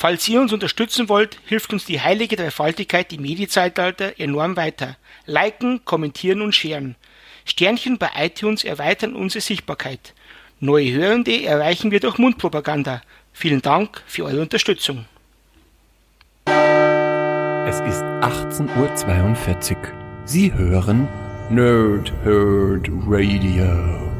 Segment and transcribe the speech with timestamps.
[0.00, 4.96] Falls ihr uns unterstützen wollt, hilft uns die heilige Dreifaltigkeit im Medi-Zeitalter enorm weiter.
[5.26, 6.94] Liken, kommentieren und sharen.
[7.44, 10.14] Sternchen bei iTunes erweitern unsere Sichtbarkeit.
[10.60, 13.02] Neue Hörende erreichen wir durch Mundpropaganda.
[13.32, 15.06] Vielen Dank für eure Unterstützung.
[16.46, 19.78] Es ist 18.42 Uhr.
[20.26, 21.08] Sie hören
[21.50, 24.17] Nerd Herd Radio.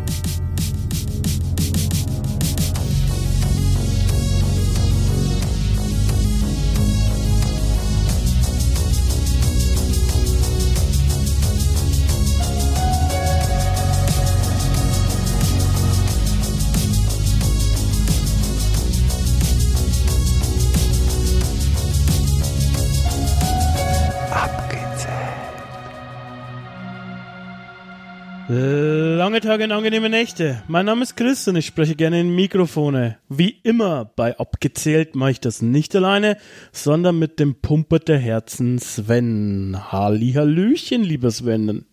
[29.41, 30.63] Tage und angenehme Nächte.
[30.69, 33.19] Mein Name ist Chris und ich spreche gerne in Mikrofone.
[33.28, 36.39] Wie immer bei Abgezählt mache ich das nicht alleine,
[36.73, 39.77] sondern mit dem Pumper der Herzen Sven.
[39.92, 41.84] Hallihallöchen, lieber Sven.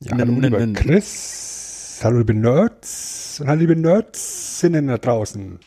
[0.00, 2.00] Ja, hallo, lieber Chris.
[2.02, 3.40] Hallo, liebe Nerds.
[3.40, 5.58] Und hallo, liebe Nerdsinnen da draußen.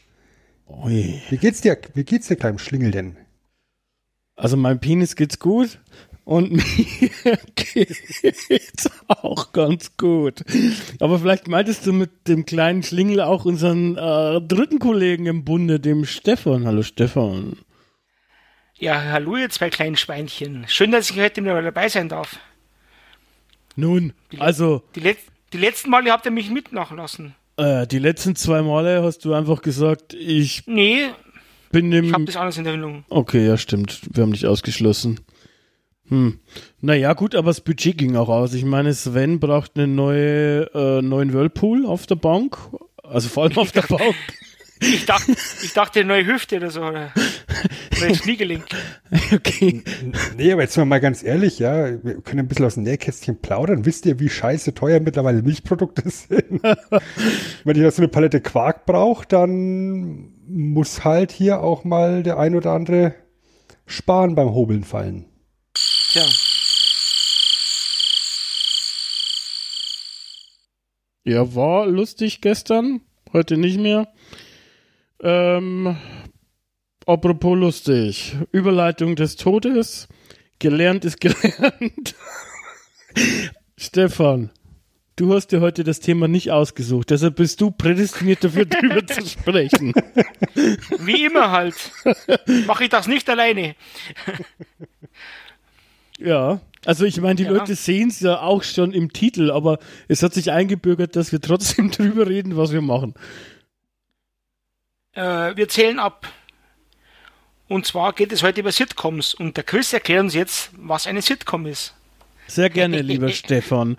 [0.67, 1.21] Ui.
[1.29, 3.17] Wie geht's dir, wie geht's dir, kleinem Schlingel denn?
[4.35, 5.79] Also, mein Penis geht's gut.
[6.25, 10.43] Und mir geht's auch ganz gut.
[10.99, 15.79] Aber vielleicht meintest du mit dem kleinen Schlingel auch unseren äh, dritten Kollegen im Bunde,
[15.79, 16.65] dem Stefan.
[16.65, 17.57] Hallo Stefan.
[18.75, 20.65] Ja, hallo ihr zwei kleinen Schweinchen.
[20.67, 22.39] Schön, dass ich heute wieder dabei sein darf.
[23.75, 24.83] Nun, die also...
[24.95, 25.17] Die, Let
[25.51, 27.35] die letzten Male habt ihr mich mitmachen lassen.
[27.57, 30.63] Äh, die letzten zwei Male hast du einfach gesagt, ich...
[30.67, 31.09] Nee,
[31.71, 32.05] bin im...
[32.05, 33.03] Ich hab das alles in Erinnerung.
[33.09, 34.01] Okay, ja stimmt.
[34.11, 35.19] Wir haben dich ausgeschlossen.
[36.09, 36.39] Hm.
[36.81, 38.53] Naja, gut, aber das Budget ging auch aus.
[38.53, 42.57] Ich meine, Sven braucht einen neue, äh, neuen Whirlpool auf der Bank.
[43.03, 44.15] Also vor allem auf der Bank.
[44.85, 45.31] Ich dachte,
[45.63, 46.81] ich dachte eine neue Hüfte oder so.
[46.81, 47.13] Oder,
[47.95, 48.63] oder ein Schniegeling.
[49.33, 49.81] Okay.
[50.35, 53.85] Nee, aber jetzt mal ganz ehrlich, ja, wir können ein bisschen aus dem Nähkästchen plaudern.
[53.85, 56.61] Wisst ihr, wie scheiße teuer mittlerweile Milchprodukte sind?
[57.63, 62.37] Wenn ich da so eine Palette Quark brauche, dann muss halt hier auch mal der
[62.37, 63.15] ein oder andere
[63.85, 65.25] sparen beim Hobeln fallen.
[66.13, 66.25] Tja.
[71.23, 73.01] Ja, war lustig gestern,
[73.31, 74.13] heute nicht mehr.
[75.23, 75.97] Ähm,
[77.07, 80.07] apropos lustig, Überleitung des Todes,
[80.59, 82.13] gelernt ist gelernt.
[83.75, 84.51] Stefan,
[85.15, 89.25] du hast dir heute das Thema nicht ausgesucht, deshalb bist du prädestiniert dafür, drüber zu
[89.25, 89.95] sprechen.
[90.99, 91.91] Wie immer halt.
[92.67, 93.75] Mache ich das nicht alleine.
[96.23, 97.51] Ja, also ich meine, die ja.
[97.51, 101.41] Leute sehen es ja auch schon im Titel, aber es hat sich eingebürgert, dass wir
[101.41, 103.13] trotzdem drüber reden, was wir machen.
[105.13, 106.27] Äh, wir zählen ab.
[107.67, 111.21] Und zwar geht es heute über Sitcoms und der Chris erklärt uns jetzt, was eine
[111.21, 111.93] Sitcom ist.
[112.47, 113.97] Sehr gerne, lieber Stefan.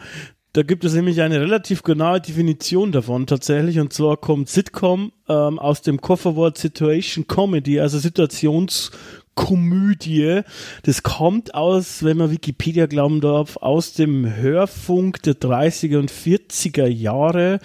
[0.55, 3.81] Da gibt es nämlich eine relativ genaue Definition davon tatsächlich.
[3.81, 8.93] Und zwar kommt Sitcom ähm, aus dem Kofferwort Situation Comedy, also Situations
[9.35, 10.43] Komödie.
[10.85, 16.87] Das kommt aus, wenn man Wikipedia glauben darf, aus dem Hörfunk der 30er und 40er
[16.87, 17.59] Jahre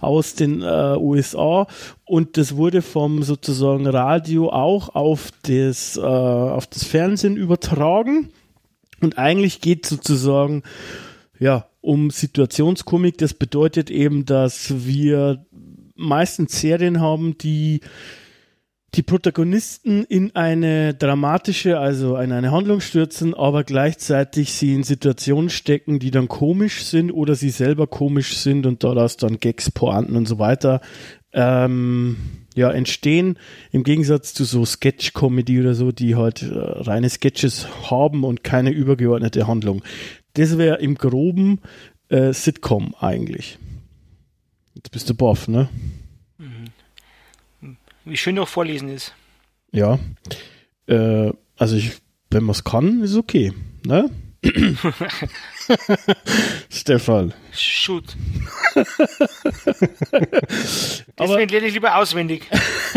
[0.00, 1.66] aus den äh, USA
[2.06, 8.30] und das wurde vom sozusagen Radio auch auf das, äh, auf das Fernsehen übertragen
[9.02, 10.62] und eigentlich geht sozusagen
[11.38, 13.18] ja um Situationskomik.
[13.18, 15.46] Das bedeutet eben, dass wir
[15.94, 17.80] meistens Serien haben, die
[18.94, 25.48] die Protagonisten in eine dramatische, also in eine Handlung stürzen, aber gleichzeitig sie in Situationen
[25.48, 30.16] stecken, die dann komisch sind oder sie selber komisch sind und daraus dann Gags, Pointen
[30.16, 30.80] und so weiter
[31.32, 32.16] ähm,
[32.56, 33.38] ja, entstehen.
[33.70, 38.70] Im Gegensatz zu so Sketch-Comedy oder so, die halt äh, reine Sketches haben und keine
[38.70, 39.82] übergeordnete Handlung.
[40.34, 41.60] Das wäre im Groben
[42.08, 43.58] äh, Sitcom eigentlich.
[44.74, 45.68] Jetzt bist du boff, ne?
[48.04, 49.14] Wie schön auch vorlesen ist.
[49.72, 49.98] Ja.
[50.86, 51.98] Äh, also ich,
[52.30, 53.52] wenn man es kann, ist okay.
[53.84, 54.10] Ne?
[56.70, 57.34] Stefan.
[57.52, 58.16] Shoot.
[61.18, 62.48] Deswegen lerne ich lieber auswendig.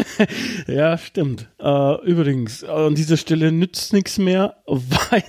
[0.68, 1.50] ja, stimmt.
[1.60, 5.24] Äh, übrigens, an dieser Stelle nützt nichts mehr, weil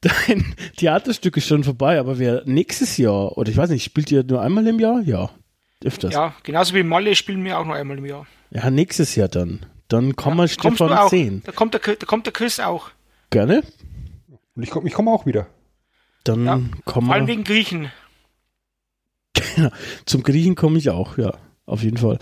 [0.00, 4.24] dein Theaterstück ist schon vorbei, aber wer nächstes Jahr, oder ich weiß nicht, spielt ihr
[4.24, 5.02] nur einmal im Jahr?
[5.04, 5.30] Ja,
[5.84, 6.12] öfters.
[6.12, 8.26] Ja, genauso wie Malle spielen wir auch nur einmal im Jahr.
[8.50, 9.66] Ja, nächstes Jahr dann.
[9.86, 11.42] Dann kann ja, man Stefan sehen.
[11.44, 12.90] Da kommt, der, da kommt der Chris auch.
[13.30, 13.62] Gerne.
[14.54, 15.46] Und ich komme ich komm auch wieder.
[16.24, 17.90] Dann ja, kommen Vor allem wegen Griechen.
[20.06, 21.34] Zum Griechen komme ich auch, ja.
[21.66, 22.18] Auf jeden Fall.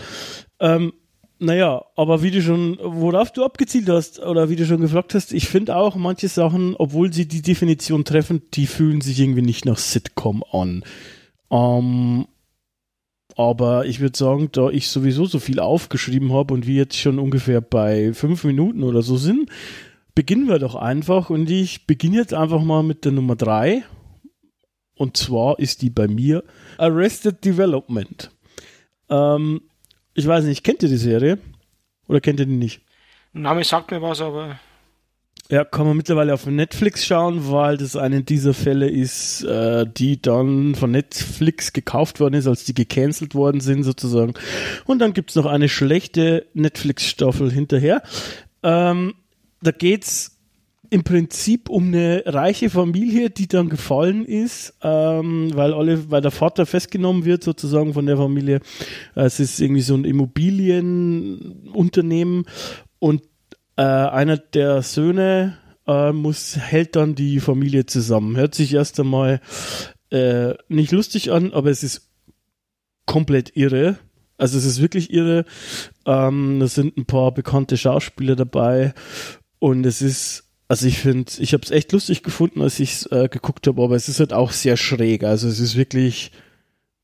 [0.59, 0.93] Ähm,
[1.39, 5.33] naja, aber wie du schon, worauf du abgezielt hast, oder wie du schon gefragt hast,
[5.33, 9.65] ich finde auch manche Sachen, obwohl sie die Definition treffen, die fühlen sich irgendwie nicht
[9.65, 10.83] nach Sitcom an.
[11.49, 12.27] Ähm,
[13.35, 17.17] aber ich würde sagen, da ich sowieso so viel aufgeschrieben habe und wir jetzt schon
[17.17, 19.49] ungefähr bei fünf Minuten oder so sind,
[20.15, 21.29] beginnen wir doch einfach.
[21.29, 23.83] Und ich beginne jetzt einfach mal mit der Nummer drei.
[24.95, 26.43] Und zwar ist die bei mir
[26.77, 28.31] Arrested Development.
[29.09, 29.61] Ähm,
[30.13, 31.39] ich weiß nicht, kennt ihr die Serie?
[32.07, 32.81] Oder kennt ihr die nicht?
[33.33, 34.59] Name sagt mir was, aber
[35.49, 40.21] Ja, kann man mittlerweile auf Netflix schauen, weil das eine dieser Fälle ist, äh, die
[40.21, 44.33] dann von Netflix gekauft worden ist, als die gecancelt worden sind sozusagen.
[44.85, 48.03] Und dann gibt's noch eine schlechte Netflix-Staffel hinterher.
[48.63, 49.13] Ähm,
[49.61, 50.41] da geht's
[50.91, 56.31] im Prinzip um eine reiche Familie, die dann gefallen ist, ähm, weil alle, weil der
[56.31, 58.59] Vater festgenommen wird sozusagen von der Familie.
[59.15, 62.43] Es ist irgendwie so ein Immobilienunternehmen
[62.99, 63.23] und
[63.77, 68.35] äh, einer der Söhne äh, muss hält dann die Familie zusammen.
[68.35, 69.39] Hört sich erst einmal
[70.09, 72.09] äh, nicht lustig an, aber es ist
[73.05, 73.97] komplett irre.
[74.37, 75.45] Also es ist wirklich irre.
[76.05, 78.93] Ähm, da sind ein paar bekannte Schauspieler dabei
[79.61, 83.05] und es ist also ich finde, ich habe es echt lustig gefunden, als ich es
[83.07, 85.25] äh, geguckt habe, aber es ist halt auch sehr schräg.
[85.25, 86.31] Also es ist wirklich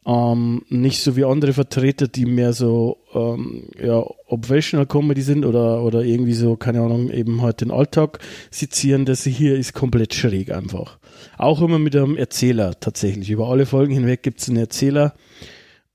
[0.05, 5.83] ähm, nicht so wie andere Vertreter, die mehr so ähm, ja, obvisional Comedy sind oder,
[5.83, 8.19] oder irgendwie so, keine Ahnung, eben halt den Alltag
[8.51, 9.03] sezieren.
[9.03, 10.97] Das hier ist komplett schräg einfach.
[11.37, 13.29] Auch immer mit einem Erzähler tatsächlich.
[13.29, 15.13] Über alle Folgen hinweg gibt es einen Erzähler.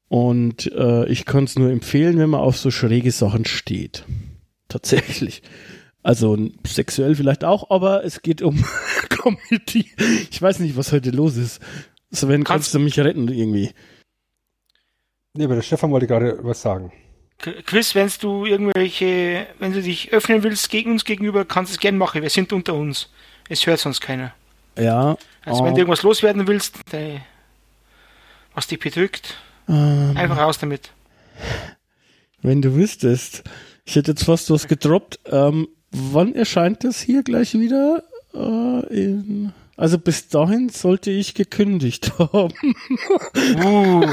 [0.08, 4.04] Und äh, ich kann es nur empfehlen, wenn man auf so schräge Sachen steht.
[4.68, 5.40] Tatsächlich.
[6.02, 8.64] Also sexuell vielleicht auch, aber es geht um
[9.08, 9.90] Comedy.
[10.30, 11.60] Ich weiß nicht, was heute los ist.
[12.10, 13.70] Sven, kannst, Kannst- du mich retten irgendwie?
[15.34, 16.92] Nee, aber der Stefan wollte gerade was sagen.
[17.38, 21.80] Quiz, wenn du irgendwelche, wenn du dich öffnen willst gegen uns gegenüber, kannst du es
[21.80, 22.22] gern machen.
[22.22, 23.10] Wir sind unter uns.
[23.48, 24.32] Es hört sonst keiner.
[24.78, 25.16] Ja.
[25.44, 27.18] Also wenn äh, du irgendwas loswerden willst, de,
[28.54, 29.36] was dich bedrückt,
[29.68, 30.92] ähm, einfach raus damit.
[32.42, 33.42] wenn du wüsstest,
[33.84, 35.18] ich hätte jetzt fast was gedroppt.
[35.26, 38.02] Ähm, wann erscheint das hier gleich wieder?
[38.34, 42.54] Äh, in, also bis dahin sollte ich gekündigt haben.
[43.64, 44.06] Uh,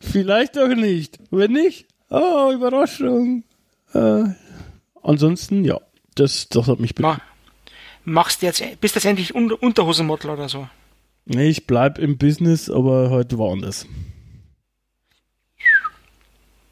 [0.00, 1.18] Vielleicht auch nicht.
[1.30, 3.44] Wenn nicht, oh, Überraschung.
[3.92, 4.24] Äh,
[5.02, 5.80] ansonsten, ja,
[6.14, 7.20] das, das hat mich ma,
[8.04, 10.68] machst jetzt, bist jetzt endlich Unter Unterhosenmodel oder so.
[11.26, 13.86] Nee, ich bleib im Business, aber heute woanders.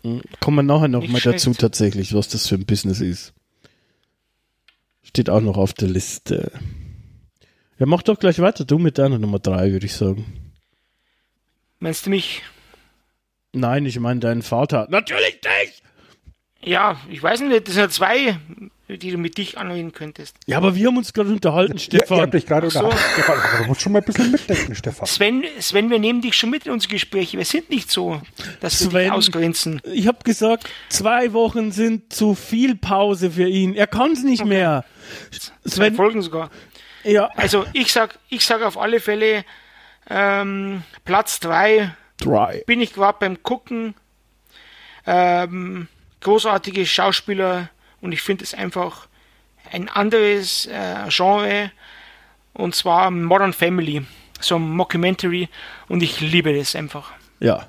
[0.03, 3.35] Hm, Kommen wir nachher noch Nicht mal dazu tatsächlich, was das für ein Business ist.
[5.07, 6.51] Steht auch noch auf der Liste.
[7.79, 10.53] Ja, mach doch gleich weiter, du mit deiner Nummer drei, würde ich sagen.
[11.79, 12.43] Meinst du mich?
[13.53, 14.87] Nein, ich meine deinen Vater.
[14.91, 15.83] Natürlich nicht!
[16.63, 18.39] Ja, ich weiß nicht, das sind ja zwei,
[18.89, 20.37] die du mit dich anwählen könntest.
[20.47, 22.21] Ja, aber wir haben uns gerade unterhalten, Ja, ihr Stefan.
[22.21, 22.79] habt dich gerade so.
[22.79, 23.05] unterhalten.
[23.15, 25.07] Stefan, aber du musst schon mal ein bisschen mitdenken, Stefan.
[25.07, 27.37] Sven, Sven, wir nehmen dich schon mit in unsere Gespräche.
[27.39, 28.21] Wir sind nicht so,
[28.61, 29.03] dass wir Sven.
[29.05, 29.81] dich ausgrenzen.
[29.85, 33.75] Ich habe gesagt, zwei Wochen sind zu viel Pause für ihn.
[33.75, 34.85] Er kann es nicht mehr.
[35.65, 36.51] Zwei Sven, Folgen sogar.
[37.05, 37.29] ja.
[37.37, 39.45] Also ich sag, ich sag auf alle Fälle
[40.09, 42.63] ähm, Platz drei Dry.
[42.67, 43.95] bin ich gerade beim Gucken.
[45.07, 45.89] Ähm,
[46.21, 47.71] großartige Schauspieler
[48.01, 49.09] und ich finde es einfach
[49.73, 51.73] ein anderes äh, Genre
[52.55, 54.05] und zwar Modern Family,
[54.41, 55.49] so ein Mockumentary
[55.89, 57.13] und ich liebe das einfach.
[57.41, 57.67] Ja.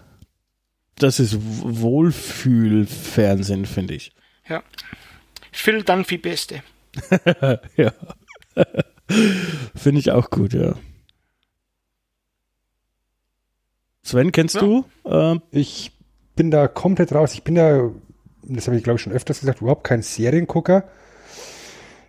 [0.99, 4.11] Das ist Wohlfühlfernsehen, finde ich.
[4.47, 4.63] Ja.
[5.51, 6.63] Phil Dunphy Beste.
[7.77, 7.91] ja.
[9.75, 10.73] finde ich auch gut, ja.
[14.03, 14.61] Sven, kennst Ja.
[14.61, 14.85] du?
[15.05, 15.91] Ähm, Ich
[16.35, 17.33] bin da komplett raus.
[17.33, 17.89] Ich bin da,
[18.49, 20.83] das habe ich glaube ich schon öfters gesagt, überhaupt kein Seriengucker.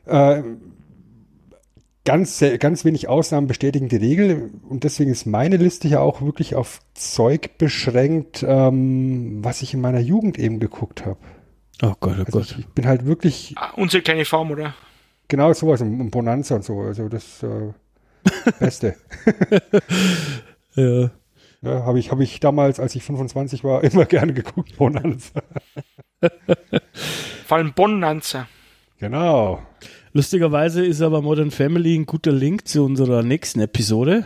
[0.06, 0.42] Äh,
[2.04, 6.54] ganz, ganz wenig Ausnahmen bestätigen die Regel und deswegen ist meine Liste ja auch wirklich
[6.54, 11.18] auf Zeug beschränkt, ähm, was ich in meiner Jugend eben geguckt habe.
[11.82, 12.50] oh Gott, oh Also Gott.
[12.52, 14.74] ich, ich bin halt wirklich Ah, unsere kleine Form, oder?
[15.28, 16.80] genau sowas und Bonanza und so.
[16.80, 17.72] Also das äh,
[18.58, 18.96] Beste.
[20.74, 21.10] Ja.
[21.62, 25.42] Ja, habe ich, hab ich damals, als ich 25 war, immer gerne geguckt, Bonanza.
[27.46, 28.48] Vor allem Bonanza.
[28.98, 29.62] Genau.
[30.12, 34.24] Lustigerweise ist aber Modern Family ein guter Link zu unserer nächsten Episode.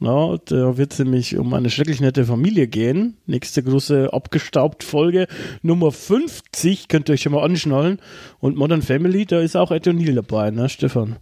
[0.00, 3.16] Ja, da wird es nämlich um eine schrecklich nette Familie gehen.
[3.26, 5.26] Nächste große abgestaubt Folge
[5.62, 8.00] Nummer 50, könnt ihr euch schon mal anschnallen.
[8.38, 11.16] Und Modern Family, da ist auch Ed O'Neill dabei, ne, Stefan?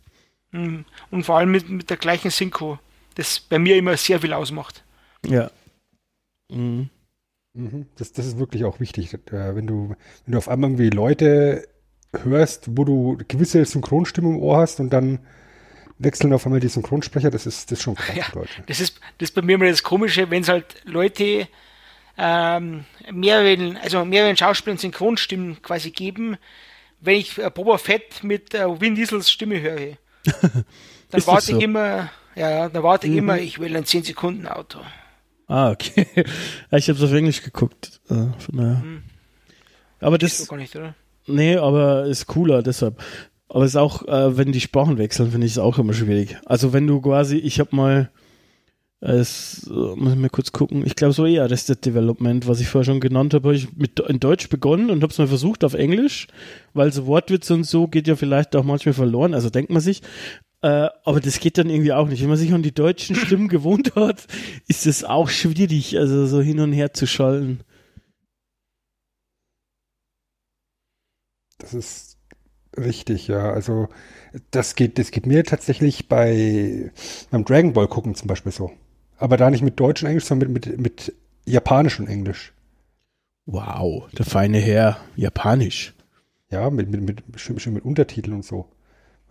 [0.53, 0.85] Mhm.
[1.11, 2.79] Und vor allem mit, mit der gleichen Synchro,
[3.15, 4.85] das bei mir immer sehr viel ausmacht.
[5.27, 5.51] Ja.
[6.51, 6.91] Mhm.
[7.55, 7.87] Mhm.
[7.97, 9.13] Das, das ist wirklich auch wichtig.
[9.15, 11.69] Äh, wenn du, wenn du auf einmal irgendwie Leute
[12.25, 15.21] hörst, wo du gewisse Synchronstimme im Ohr hast und dann
[15.99, 18.17] wechseln auf einmal die Synchronsprecher, das ist, das ist schon krass.
[18.17, 18.27] Ja,
[18.67, 21.49] das ist, das ist bei mir immer das Komische, wenn es halt Leute
[22.19, 26.37] ähm, mehreren, also mehreren Schauspielern Synchronstimmen quasi geben,
[27.01, 29.97] wenn ich äh, Boba Fett mit äh, Vin Diesels Stimme höre.
[31.11, 31.59] Dann warte so?
[31.59, 33.13] ich immer, ja, dann warte mhm.
[33.13, 34.81] ich immer, ich will ein 10 Sekunden Auto.
[35.53, 36.07] Ah, okay.
[36.71, 38.01] ich habe es auf Englisch geguckt.
[38.09, 38.83] Äh, von daher.
[38.83, 39.03] Mhm.
[40.01, 40.49] Aber das.
[40.49, 40.95] Gar nicht, oder?
[41.27, 42.99] Nee, aber ist cooler, deshalb.
[43.51, 46.39] Aber es ist auch, äh, wenn die Sprachen wechseln, finde ich es auch immer schwierig.
[46.47, 48.11] Also wenn du quasi, ich habe mal,
[49.01, 52.69] es äh, muss ich mal kurz gucken, ich glaube so eher Arrested Development, was ich
[52.69, 55.65] vorher schon genannt habe, habe ich mit in Deutsch begonnen und habe es mal versucht
[55.65, 56.29] auf Englisch,
[56.73, 60.01] weil so Wortwitze und so geht ja vielleicht auch manchmal verloren, also denkt man sich.
[60.63, 62.23] Äh, aber das geht dann irgendwie auch nicht.
[62.23, 64.27] Wenn man sich an die deutschen Stimmen gewohnt hat,
[64.69, 67.61] ist es auch schwierig, also so hin und her zu schalten.
[71.59, 72.19] Das ist
[72.77, 73.53] richtig, ja.
[73.53, 73.89] Also
[74.53, 76.93] das geht, das geht mir tatsächlich bei
[77.31, 78.71] beim Dragon Ball gucken zum Beispiel so.
[79.19, 81.15] Aber da nicht mit Deutsch und Englisch, sondern mit, mit, mit
[81.45, 82.53] Japanisch und Englisch.
[83.47, 85.95] Wow, der feine Herr, Japanisch.
[86.51, 88.69] Ja, mit, mit, mit, schön, schön mit Untertiteln und so.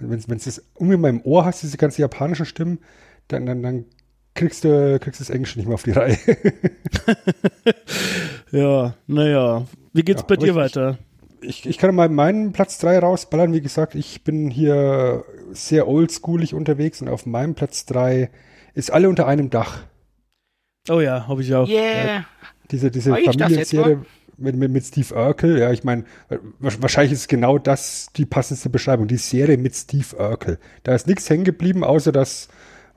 [0.09, 2.79] Wenn es um in meinem Ohr hast, diese ganze japanische Stimmen,
[3.27, 3.85] dann, dann, dann
[4.33, 6.17] kriegst du kriegst das Englisch nicht mehr auf die Reihe.
[8.51, 9.65] ja, naja.
[9.93, 10.97] Wie geht's ja, bei dir ich, weiter?
[11.41, 13.53] ich, ich kann mal meinen Platz 3 rausballern.
[13.53, 18.29] Wie gesagt, ich bin hier sehr oldschoolig unterwegs und auf meinem Platz 3
[18.73, 19.83] ist alle unter einem Dach.
[20.89, 21.67] Oh ja, habe ich auch.
[21.67, 22.05] Yeah.
[22.05, 22.25] Ja,
[22.71, 24.05] diese diese Familienserie
[24.41, 25.59] mit, mit, mit Steve Urkel.
[25.59, 26.05] Ja, ich meine,
[26.59, 29.07] wahrscheinlich ist genau das die passendste Beschreibung.
[29.07, 30.59] Die Serie mit Steve Urkel.
[30.83, 32.47] Da ist nichts hängen geblieben, außer dass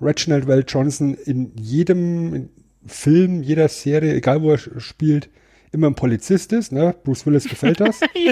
[0.00, 2.48] Reginald Well Johnson in jedem
[2.86, 5.28] Film, jeder Serie, egal wo er spielt,
[5.72, 6.72] immer ein Polizist ist.
[6.72, 6.94] Ne?
[7.04, 8.00] Bruce Willis gefällt das.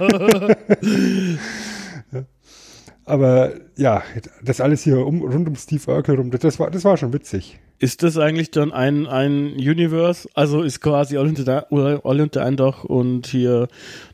[3.04, 4.02] Aber ja,
[4.42, 7.58] das alles hier um, rund um Steve Urkel rum, das war, das war schon witzig.
[7.80, 10.28] Ist das eigentlich dann ein, ein Universe?
[10.34, 11.66] Also ist quasi alle unter,
[12.04, 13.68] alle unter ein Dach und hier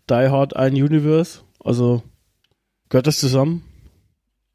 [0.09, 1.41] Die Hard ein Universe?
[1.63, 2.03] Also
[2.89, 3.65] gehört das zusammen?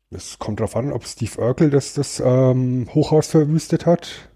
[0.10, 4.32] Es kommt darauf an, ob Steve Urkel das, das ähm, Hochhaus verwüstet hat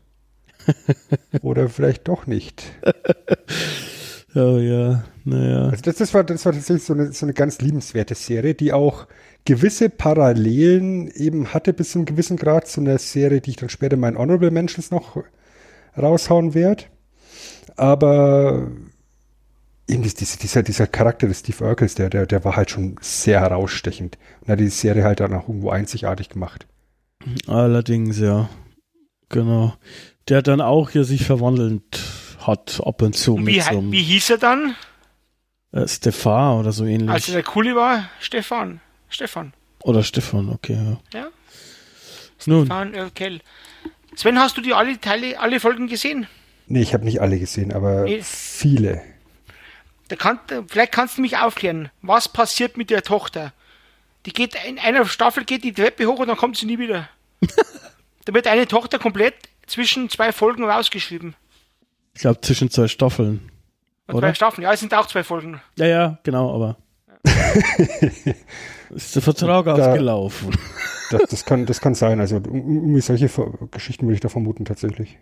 [1.42, 2.64] Oder vielleicht doch nicht.
[4.36, 5.70] oh ja, naja.
[5.70, 8.74] Also das, das, war, das war tatsächlich so eine, so eine ganz liebenswerte Serie, die
[8.74, 9.08] auch
[9.46, 13.70] gewisse Parallelen eben hatte bis zu einem gewissen Grad zu einer Serie, die ich dann
[13.70, 15.18] später in meinen Honorable Mentions noch
[15.98, 16.86] raushauen werde.
[17.78, 18.72] Aber
[19.88, 23.42] eben dieser, dieser, dieser Charakter des Steve Urkels, der, der, der war halt schon sehr
[23.42, 26.68] herausstechend und hat die Serie halt dann auch irgendwo einzigartig gemacht.
[27.48, 28.50] Allerdings, ja.
[29.30, 29.74] Genau
[30.28, 32.02] der dann auch hier sich verwandelt
[32.42, 33.38] hat ab und zu.
[33.46, 34.76] Wie, so wie hieß er dann?
[35.72, 37.10] Äh, Stefan oder so ähnlich.
[37.10, 38.82] Also der Kuli war Stefan.
[39.16, 39.54] Stefan.
[39.82, 40.78] Oder Stefan, okay.
[41.14, 41.20] Ja.
[41.20, 41.28] ja.
[42.38, 43.40] Stefan Erkel.
[44.16, 46.28] Sven, hast du die alle Teile, alle Folgen gesehen?
[46.68, 48.22] Nee, ich habe nicht alle gesehen, aber nee.
[48.22, 49.02] viele.
[50.10, 51.90] Da kann, vielleicht kannst du mich aufklären.
[52.02, 53.54] Was passiert mit der Tochter?
[54.26, 57.08] Die geht in einer Staffel geht die Treppe hoch und dann kommt sie nie wieder.
[58.26, 61.36] da wird eine Tochter komplett zwischen zwei Folgen rausgeschrieben.
[62.14, 63.50] Ich glaube, zwischen zwei Staffeln.
[64.08, 64.28] Und oder?
[64.28, 65.62] Zwei Staffeln, ja, es sind auch zwei Folgen.
[65.78, 66.78] Ja, ja, genau, aber.
[68.90, 70.56] ist der Vertrag da, ausgelaufen?
[71.12, 72.20] Das, das, kann, das kann sein.
[72.20, 73.30] Also, irgendwie solche
[73.70, 75.20] Geschichten würde ich da vermuten, tatsächlich.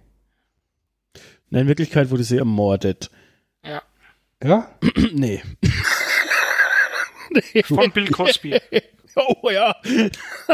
[1.52, 3.12] in Wirklichkeit wurde sie ermordet.
[3.66, 3.82] Ja.
[4.42, 4.70] Ja?
[5.14, 5.42] nee.
[7.32, 7.64] nee.
[7.64, 8.60] Von Bill Cosby.
[9.16, 9.76] Oh ja.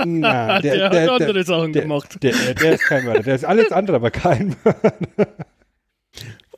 [0.04, 2.22] Na, der, der, der, hat andere Sachen der, gemacht.
[2.22, 3.24] Der, der, ist kein Mörder.
[3.24, 5.46] Der ist alles andere, aber kein Mörder.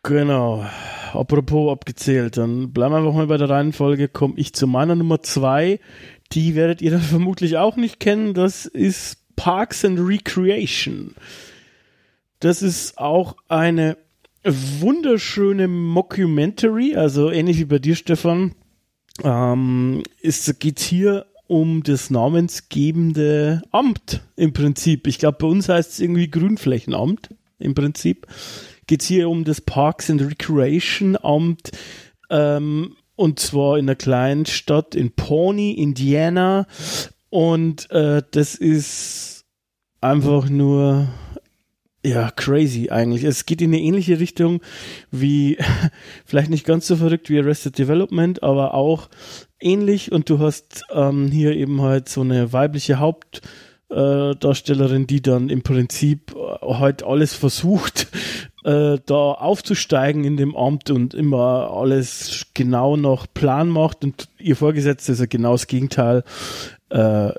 [0.01, 0.65] Genau.
[1.13, 4.07] Apropos abgezählt, dann bleiben wir einfach mal bei der Reihenfolge.
[4.07, 5.79] Komme ich zu meiner Nummer zwei.
[6.31, 8.33] Die werdet ihr dann vermutlich auch nicht kennen.
[8.33, 11.13] Das ist Parks and Recreation.
[12.39, 13.97] Das ist auch eine
[14.47, 18.53] wunderschöne Mockumentary, also ähnlich wie bei dir, Stefan.
[19.23, 25.07] Ähm, es geht hier um das namensgebende Amt im Prinzip.
[25.07, 28.27] Ich glaube, bei uns heißt es irgendwie Grünflächenamt im Prinzip.
[28.85, 31.71] Geht es hier um das Parks and Recreation Amt.
[32.29, 36.67] Ähm, und zwar in einer kleinen Stadt in Pawnee, Indiana.
[37.29, 39.45] Und äh, das ist
[40.01, 41.07] einfach nur
[42.07, 43.23] ja, crazy eigentlich.
[43.23, 44.61] Es geht in eine ähnliche Richtung
[45.11, 45.57] wie,
[46.25, 49.09] vielleicht nicht ganz so verrückt wie Arrested Development, aber auch
[49.59, 50.11] ähnlich.
[50.11, 55.63] Und du hast ähm, hier eben halt so eine weibliche Hauptdarstellerin, äh, die dann im
[55.63, 58.07] Prinzip äh, halt alles versucht,
[58.63, 64.05] äh, da aufzusteigen in dem Amt und immer alles genau noch Plan macht.
[64.05, 66.23] Und ihr Vorgesetzter ist ja genau das Gegenteil.
[66.89, 67.31] Äh,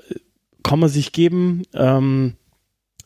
[0.61, 1.63] kann man sich geben.
[1.73, 2.35] Ähm,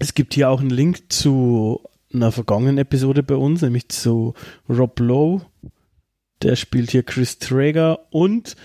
[0.03, 1.81] es gibt hier auch einen Link zu
[2.13, 4.33] einer vergangenen Episode bei uns, nämlich zu
[4.69, 5.45] Rob Lowe.
[6.41, 8.55] Der spielt hier Chris Traeger und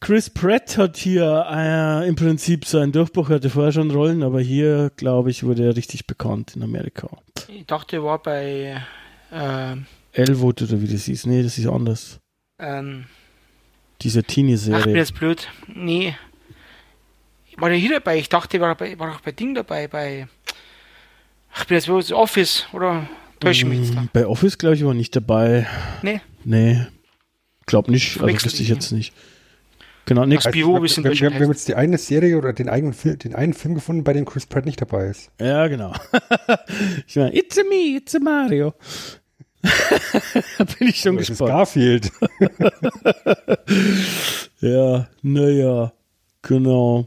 [0.00, 4.40] Chris Pratt hat hier äh, im Prinzip seinen Durchbruch, er hatte vorher schon Rollen, aber
[4.40, 7.08] hier, glaube ich, wurde er richtig bekannt in Amerika.
[7.48, 8.82] Ich dachte, er war bei
[9.30, 9.76] äh,
[10.12, 11.26] Elwood oder wie das hieß.
[11.26, 12.20] Nee, das ist anders.
[12.58, 13.04] ähm,
[14.02, 14.96] Diese ach, bin Teenie-Serie.
[14.96, 15.48] jetzt blöd.
[15.68, 16.14] Nee.
[17.56, 18.18] War der hier dabei?
[18.18, 20.26] Ich dachte, er war, bei, war auch bei Ding dabei, bei.
[21.54, 23.08] Ach, ich bin jetzt das Office, oder
[23.40, 24.02] täusche ich mich jetzt da?
[24.02, 25.66] Mm, Bei Office, glaube ich, war nicht dabei.
[26.02, 26.20] Nee.
[26.44, 26.84] Nee,
[27.66, 28.20] glaub nicht.
[28.20, 29.14] Also wüsste ich jetzt nicht.
[30.06, 30.44] Genau, nix.
[30.44, 33.54] In wir, wir, wir haben jetzt die eine Serie oder den, eigenen Fil den einen
[33.54, 35.30] Film gefunden, bei dem Chris Pratt nicht dabei ist.
[35.40, 35.94] Ja, genau.
[37.06, 38.74] ich meine, it's a me, it's a Mario.
[40.58, 41.50] da bin ich schon gespannt.
[41.50, 42.10] Garfield.
[44.60, 45.92] Ja, naja,
[46.40, 47.06] genau.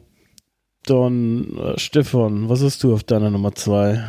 [0.85, 4.07] Dann, äh, Stefan, was hast du auf deiner Nummer zwei?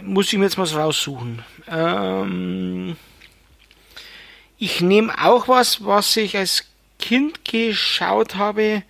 [0.00, 1.44] Muss ich mir jetzt mal raussuchen.
[1.68, 2.96] Ähm,
[4.56, 6.64] ich nehme auch was, was ich als
[6.98, 8.84] Kind geschaut habe.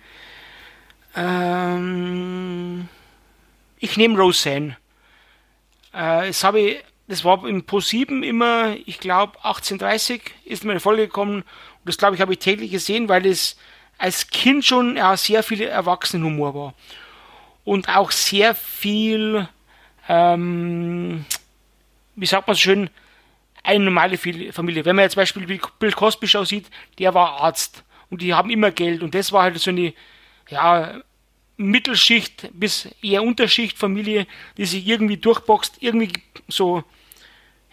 [1.13, 2.87] Ähm,
[3.79, 4.77] ich nehme Roseanne.
[5.91, 10.71] Äh, das habe ich, das war im Pro 7 immer, ich glaube 1830 ist mir
[10.71, 11.45] eine Folge gekommen und
[11.83, 13.57] das glaube ich habe ich täglich gesehen, weil es
[13.97, 16.73] als Kind schon ja, sehr viel Erwachsenenhumor war
[17.65, 19.49] und auch sehr viel
[20.07, 21.25] ähm,
[22.15, 22.89] wie sagt man so schön,
[23.63, 24.85] eine normale Familie.
[24.85, 26.69] Wenn man jetzt zum Beispiel wie Bill Cosby Show sieht,
[26.99, 29.93] der war Arzt und die haben immer Geld und das war halt so eine
[30.49, 31.01] ja,
[31.57, 36.11] Mittelschicht bis eher Unterschicht Familie, die sich irgendwie durchboxt, irgendwie
[36.47, 36.83] so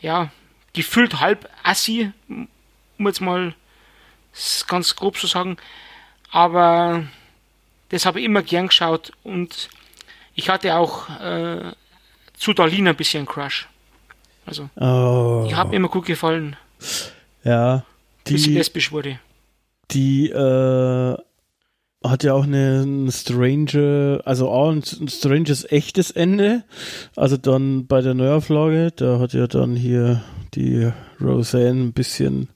[0.00, 0.30] ja,
[0.72, 3.54] gefühlt halb assi, um jetzt mal
[4.68, 5.56] ganz grob zu sagen.
[6.30, 7.04] Aber
[7.88, 9.68] das habe ich immer gern geschaut und
[10.34, 11.72] ich hatte auch äh,
[12.40, 13.68] zu Darlene ein bisschen Crush.
[14.46, 16.56] Also, Oh, die hat mir immer gut gefallen,
[17.44, 17.84] ja,
[18.24, 19.20] bis sie die, lesbisch wurde.
[19.90, 21.16] die äh,
[22.02, 26.64] hat ja auch eine, ein strange, also auch ein, ein stranges echtes Ende.
[27.14, 30.24] Also dann bei der Neuauflage, da hat ja dann hier
[30.54, 32.48] die Roseanne ein bisschen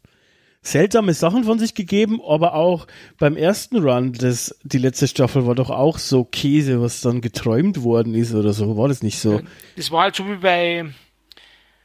[0.64, 2.86] seltsame Sachen von sich gegeben, aber auch
[3.18, 7.82] beim ersten Run, das, die letzte Staffel war doch auch so Käse, was dann geträumt
[7.84, 8.76] worden ist oder so.
[8.76, 9.42] War das nicht so?
[9.76, 10.86] Das war halt so wie bei,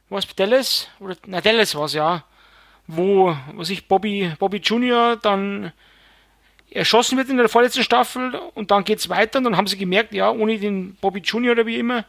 [0.09, 0.87] was, Dallas?
[0.99, 2.23] Oder, na, Dallas war es ja.
[2.87, 5.73] Wo, was ich, Bobby, Bobby Junior dann
[6.71, 10.13] erschossen wird in der vorletzten Staffel und dann geht's weiter und dann haben sie gemerkt,
[10.13, 12.05] ja, ohne den Bobby Junior oder wie immer,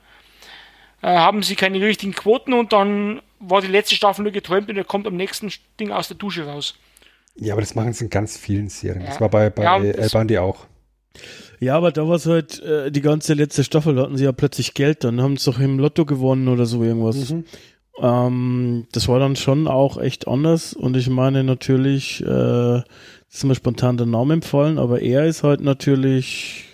[1.09, 4.85] haben sie keine richtigen Quoten und dann war die letzte Staffel nur geträumt und er
[4.85, 6.75] kommt am nächsten Ding aus der Dusche raus.
[7.37, 9.05] Ja, aber das machen sie in ganz vielen Serien.
[9.07, 9.21] Das Ja.
[9.23, 10.67] war bei, bei Ja, und El das- Bandi auch.
[11.59, 14.33] Ja, aber da war es halt, äh, die ganze letzte Staffel, da hatten sie ja
[14.33, 17.31] plötzlich Geld, dann haben sie doch im Lotto gewonnen oder so irgendwas.
[17.31, 17.45] Mhm.
[18.01, 22.79] Ähm, das war dann schon auch echt anders und ich meine natürlich, äh,
[23.31, 26.65] ist mir spontan der Name empfallen, aber er ist halt natürlich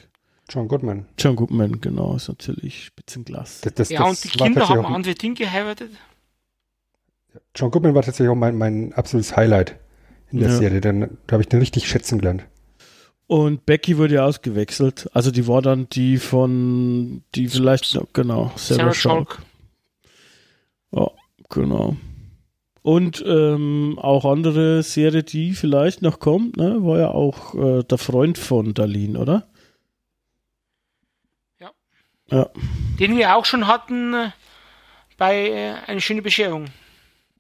[0.49, 1.07] John Goodman.
[1.19, 3.61] John Goodman, genau, ist natürlich Spitzenglas.
[3.63, 5.91] Das, das, Ja, das und die Kinder tatsächlich haben auch- andere Dinge geheiratet.
[7.55, 9.77] John Goodman war tatsächlich auch mein, mein absolutes Highlight
[10.31, 10.57] in der Ja.
[10.57, 10.81] Serie.
[10.81, 12.45] Dann, da habe ich den richtig schätzen gelernt.
[13.27, 18.53] Und Becky wurde ja ausgewechselt, also die war dann die von, die vielleicht, noch- genau,
[18.55, 19.29] Sarah, Sarah Schalk.
[19.31, 19.43] Chalk.
[20.93, 21.11] Ja,
[21.49, 21.97] genau.
[22.83, 27.99] Und ähm, auch andere Serie, die vielleicht noch kommt, ne, war ja auch äh, der
[27.99, 29.49] Freund von Darlene, oder?
[32.31, 32.49] Ja.
[32.99, 34.31] Den wir auch schon hatten äh,
[35.17, 36.67] bei äh, Eine schöne Bescherung.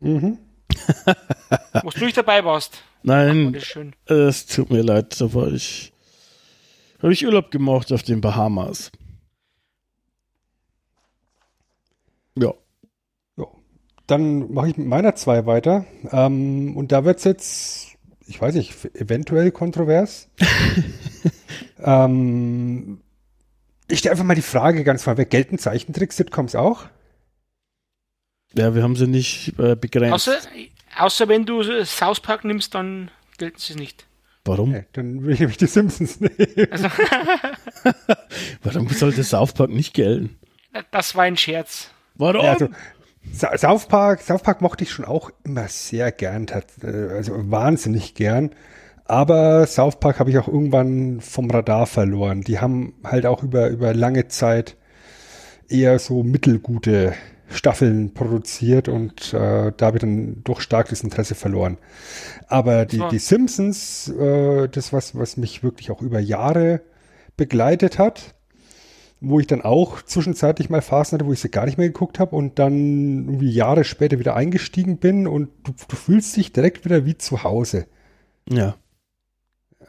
[0.00, 0.38] Mhm.
[1.82, 2.82] Wo du nicht dabei warst.
[3.02, 3.94] Nein, schön.
[4.06, 5.92] es tut mir leid, da war ich,
[7.00, 8.90] habe ich Urlaub gemacht auf den Bahamas.
[12.36, 12.52] Ja.
[13.36, 13.46] Ja.
[14.06, 15.84] Dann mache ich mit meiner zwei weiter.
[16.10, 17.96] Ähm, und da wird's jetzt,
[18.26, 20.28] ich weiß nicht, eventuell kontrovers.
[21.78, 23.00] ähm,
[23.88, 26.86] ich stelle einfach mal die Frage ganz vorweg, gelten Zeichentrick-Sitcoms auch?
[28.54, 30.14] Ja, wir haben sie nicht äh, begrenzt.
[30.14, 30.38] Außer,
[30.96, 34.06] außer wenn du South Park nimmst, dann gelten sie nicht.
[34.44, 34.70] Warum?
[34.70, 36.36] Nee, dann will ich nämlich die Simpsons nehmen.
[38.62, 40.38] Warum sollte South Park nicht gelten?
[40.90, 41.90] Das war ein Scherz.
[42.14, 42.44] Warum?
[42.44, 42.68] Ja, also,
[43.56, 48.54] South Park, South Park mochte ich schon auch immer sehr gern, äh, also wahnsinnig gern.
[49.08, 52.42] Aber South Park habe ich auch irgendwann vom Radar verloren.
[52.42, 54.76] Die haben halt auch über, über lange Zeit
[55.68, 57.14] eher so mittelgute
[57.48, 61.78] Staffeln produziert und äh, da habe ich dann doch stark das Interesse verloren.
[62.48, 66.80] Aber die, die Simpsons, äh, das was, was mich wirklich auch über Jahre
[67.36, 68.34] begleitet hat,
[69.20, 72.18] wo ich dann auch zwischenzeitlich mal Phasen hatte, wo ich sie gar nicht mehr geguckt
[72.18, 76.84] habe und dann irgendwie Jahre später wieder eingestiegen bin und du, du fühlst dich direkt
[76.84, 77.86] wieder wie zu Hause.
[78.48, 78.74] Ja.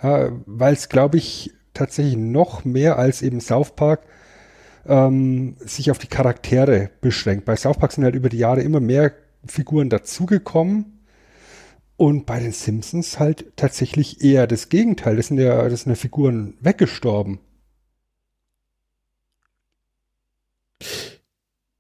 [0.01, 4.01] Äh, Weil es, glaube ich, tatsächlich noch mehr als eben South Park
[4.85, 7.45] ähm, sich auf die Charaktere beschränkt.
[7.45, 9.11] Bei South Park sind halt über die Jahre immer mehr
[9.45, 10.99] Figuren dazugekommen
[11.97, 15.15] und bei den Simpsons halt tatsächlich eher das Gegenteil.
[15.15, 17.39] Das sind ja, das sind ja Figuren weggestorben.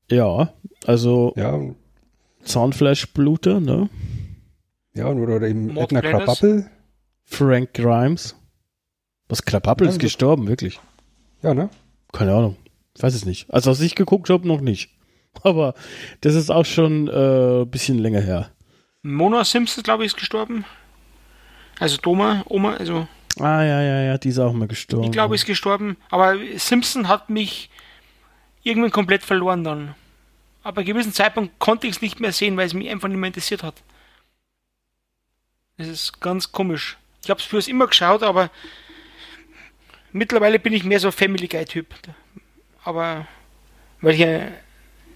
[0.09, 0.53] Ja,
[0.85, 1.59] also Ja,
[2.43, 3.89] Zahnfleischbluter, ne?
[4.93, 6.01] ja und oder, oder eben Mord Edna.
[6.01, 6.69] Krabappel.
[7.27, 8.35] Frank Grimes.
[9.29, 10.79] Was, Krabappel Ja, ist gestorben, wirklich?
[11.43, 11.69] Ja, ne?
[12.13, 12.55] Keine Ahnung.
[12.95, 13.51] Ich weiß es nicht.
[13.53, 14.89] Also, als ich geguckt habe, noch nicht.
[15.43, 15.75] Aber
[16.21, 18.49] das ist auch schon äh, ein bisschen länger her.
[19.03, 20.65] Mona Simpson, glaube ich, ist gestorben.
[21.79, 23.07] Also Doma, Oma, also
[23.39, 25.05] Ah, ja, ja, ja, die ist auch mal gestorben.
[25.05, 25.95] ich glaube, ist gestorben.
[26.09, 27.69] Aber Simpson hat mich
[28.63, 29.93] irgendwann komplett verloren dann.
[30.63, 33.17] Aber einem gewissen Zeitpunkt konnte ich es nicht mehr sehen, weil es mich einfach nicht
[33.17, 33.75] mehr interessiert hat.
[35.77, 36.97] Das ist ganz komisch.
[37.27, 38.49] Ich habe es immer geschaut, aber
[40.13, 41.87] mittlerweile bin ich mehr so Family Guy Typ.
[42.85, 43.27] Aber
[43.99, 44.51] weil ich äh,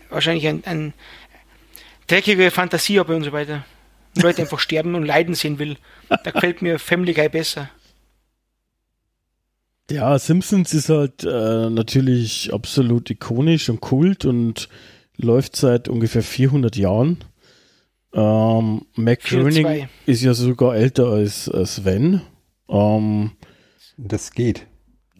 [0.09, 0.93] wahrscheinlich ein, ein
[2.07, 3.65] dreckige Fantasie habe und so weiter.
[4.17, 5.77] Und Leute einfach sterben und leiden sehen will.
[6.09, 7.69] Da gefällt mir Family Guy besser.
[9.89, 14.67] Ja, Simpsons ist halt äh, natürlich absolut ikonisch und Kult und
[15.15, 17.23] läuft seit ungefähr 400 Jahren.
[18.13, 19.61] Ähm, Mac 402.
[19.63, 22.21] Groening ist ja sogar älter als, als Sven.
[22.69, 23.31] Ähm,
[23.97, 24.67] Das geht.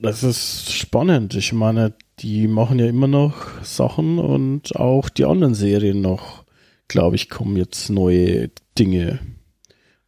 [0.02, 1.36] das ist spannend.
[1.36, 6.44] Ich meine, die machen ja immer noch Sachen und auch die anderen Serien noch,
[6.88, 9.20] glaube ich, kommen jetzt neue Dinge.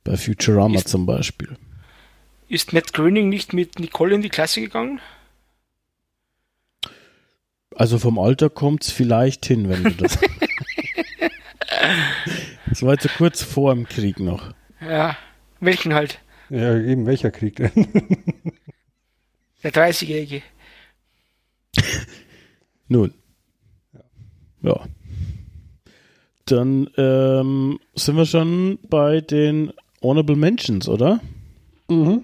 [0.03, 1.55] Bei Futurama Ist- zum Beispiel.
[2.49, 4.99] Ist Matt Groening nicht mit Nicole in die Klasse gegangen?
[7.75, 10.19] Also vom Alter kommt's vielleicht hin, wenn du das.
[12.73, 14.51] das war jetzt so kurz vor dem Krieg noch.
[14.81, 15.15] Ja,
[15.59, 16.19] welchen halt?
[16.49, 17.71] Ja, eben welcher Krieg denn?
[19.63, 20.41] Der 30-Jährige.
[22.88, 23.13] Nun.
[24.63, 24.88] Ja.
[26.45, 31.21] Dann ähm, sind wir schon bei den Honorable Mentions, oder?
[31.89, 32.23] mhm.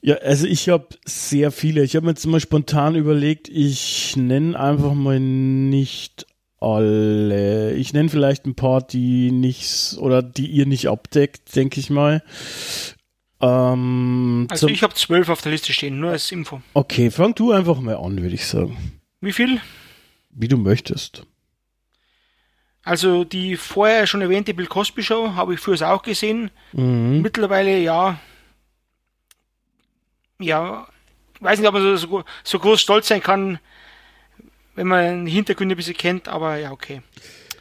[0.00, 1.82] Ja, also ich habe sehr viele.
[1.82, 6.26] Ich habe mir jetzt mal spontan überlegt, ich nenne einfach mal nicht
[6.62, 7.74] alle.
[7.74, 12.22] Ich nenne vielleicht ein paar, die nicht oder die ihr nicht abdeckt, denke ich mal.
[13.40, 16.62] Ähm, Also ich habe zwölf auf der Liste stehen, nur als Info.
[16.74, 19.00] okay, fang du einfach mal an, würde ich sagen.
[19.20, 19.60] Wie viel?
[20.30, 21.26] Wie du möchtest.
[22.84, 26.50] Also die vorher schon erwähnte Bill Cosby Show habe ich früher auch gesehen.
[26.72, 27.20] Mhm.
[27.22, 28.18] Mittlerweile ja.
[30.40, 30.88] Ja,
[31.40, 33.60] weiß nicht, ob man so, so groß stolz sein kann,
[34.74, 37.02] wenn man die Hintergründe ein bisschen kennt, aber ja, okay.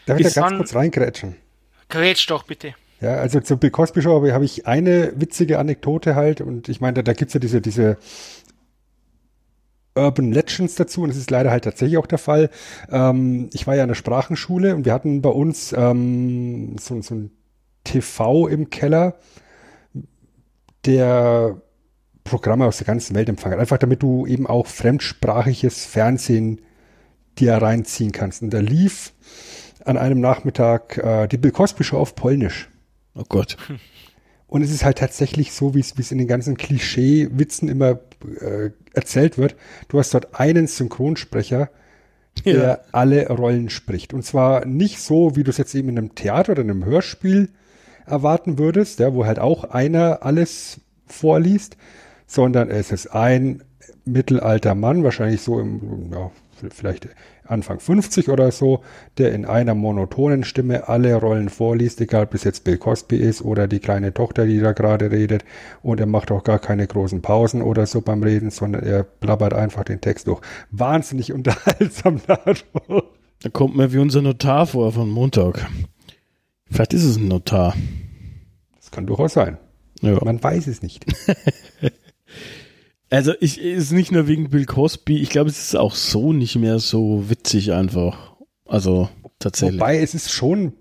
[0.06, 1.36] Darf ich da ganz kurz reingrätschen?
[1.90, 2.74] Grätsch doch bitte.
[3.02, 6.96] Ja, also zur Bill Cosby Show habe ich eine witzige Anekdote halt und ich meine,
[6.96, 7.98] da, da gibt's ja diese, diese
[9.96, 12.50] Urban Legends dazu und das ist leider halt tatsächlich auch der Fall.
[12.90, 17.16] Ähm, ich war ja in der Sprachenschule und wir hatten bei uns ähm, so, so
[17.16, 17.32] ein
[17.84, 19.16] TV im Keller,
[20.86, 21.62] der
[22.24, 23.62] Programme aus der ganzen Welt empfangen hat.
[23.62, 26.62] Einfach damit du eben auch fremdsprachiges Fernsehen
[27.40, 28.42] dir reinziehen kannst.
[28.42, 29.14] Und da lief
[29.86, 32.70] an einem Nachmittag äh, die Bill Cosby Show auf Polnisch.
[33.16, 33.58] Oh Gott.
[34.48, 38.00] Und es ist halt tatsächlich so, wie es wie es in den ganzen Klischee-Witzen immer
[38.42, 39.56] äh, erzählt wird.
[39.88, 41.70] Du hast dort einen Synchronsprecher,
[42.46, 42.80] der Ja.
[42.92, 44.14] alle Rollen spricht.
[44.14, 46.86] Und zwar nicht so, wie du es jetzt eben in einem Theater oder in einem
[46.86, 47.50] Hörspiel
[48.06, 51.78] erwarten würdest, ja, wo halt auch einer alles vorliest,
[52.28, 53.64] sondern es ist ein
[54.06, 56.32] mittelalter Mann, wahrscheinlich so im, ja,
[56.70, 57.10] vielleicht
[57.46, 58.84] Anfang 50 oder so,
[59.18, 63.42] der in einer monotonen Stimme alle Rollen vorliest, egal ob es jetzt Bill Cosby ist
[63.42, 65.44] oder die kleine Tochter, die da gerade redet.
[65.82, 69.54] Und er macht auch gar keine großen Pausen oder so beim Reden, sondern er blabbert
[69.54, 70.42] einfach den Text durch.
[70.72, 72.66] Wahnsinnig unterhaltsam dadurch.
[73.42, 75.68] Da kommt mir wie unser Notar vor von Montag.
[76.70, 77.76] Vielleicht ist es ein Notar.
[78.78, 79.58] Das kann durchaus sein.
[80.02, 80.18] Ja.
[80.24, 81.06] Man weiß es nicht.
[83.12, 86.56] Also ich ist nicht nur wegen Bill Cosby, ich glaube, es ist auch so nicht
[86.56, 88.36] mehr so witzig einfach.
[88.66, 89.80] Also tatsächlich.
[89.80, 90.74] Wobei es ist schon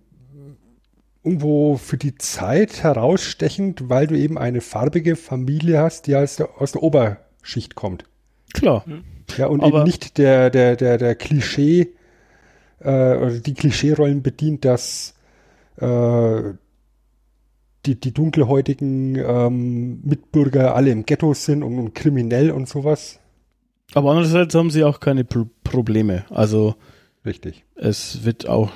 [1.24, 6.48] irgendwo für die Zeit herausstechend, weil du eben eine farbige Familie hast, die aus der,
[6.60, 8.04] aus der Oberschicht kommt.
[8.54, 8.84] Klar.
[9.36, 11.90] Ja, und Aber- eben nicht der, der, der, der Klischee,
[12.78, 15.14] äh, oder die Klischeerollen bedient, dass
[15.76, 16.42] äh,
[17.86, 23.20] die, die dunkelhäutigen ähm, Mitbürger alle im Ghetto sind und, und kriminell und sowas.
[23.94, 26.24] Aber andererseits haben sie auch keine Pro Probleme.
[26.30, 26.74] Also
[27.24, 27.64] Richtig.
[27.76, 28.72] es wird auch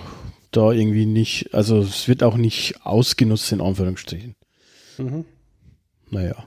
[0.52, 4.36] da irgendwie nicht, also es wird auch nicht ausgenutzt in Anführungsstrichen.
[4.98, 5.24] Mhm.
[6.10, 6.46] Naja.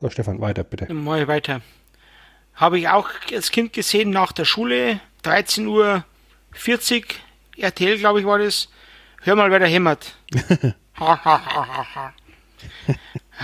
[0.00, 0.86] So, Stefan, weiter bitte.
[0.90, 1.62] Ich weiter.
[2.54, 6.04] Habe ich auch als Kind gesehen nach der Schule, 13 Uhr
[6.52, 7.20] 40,
[7.56, 8.68] RTL, glaube ich, war das.
[9.22, 10.16] Hör mal, wer da hämmert.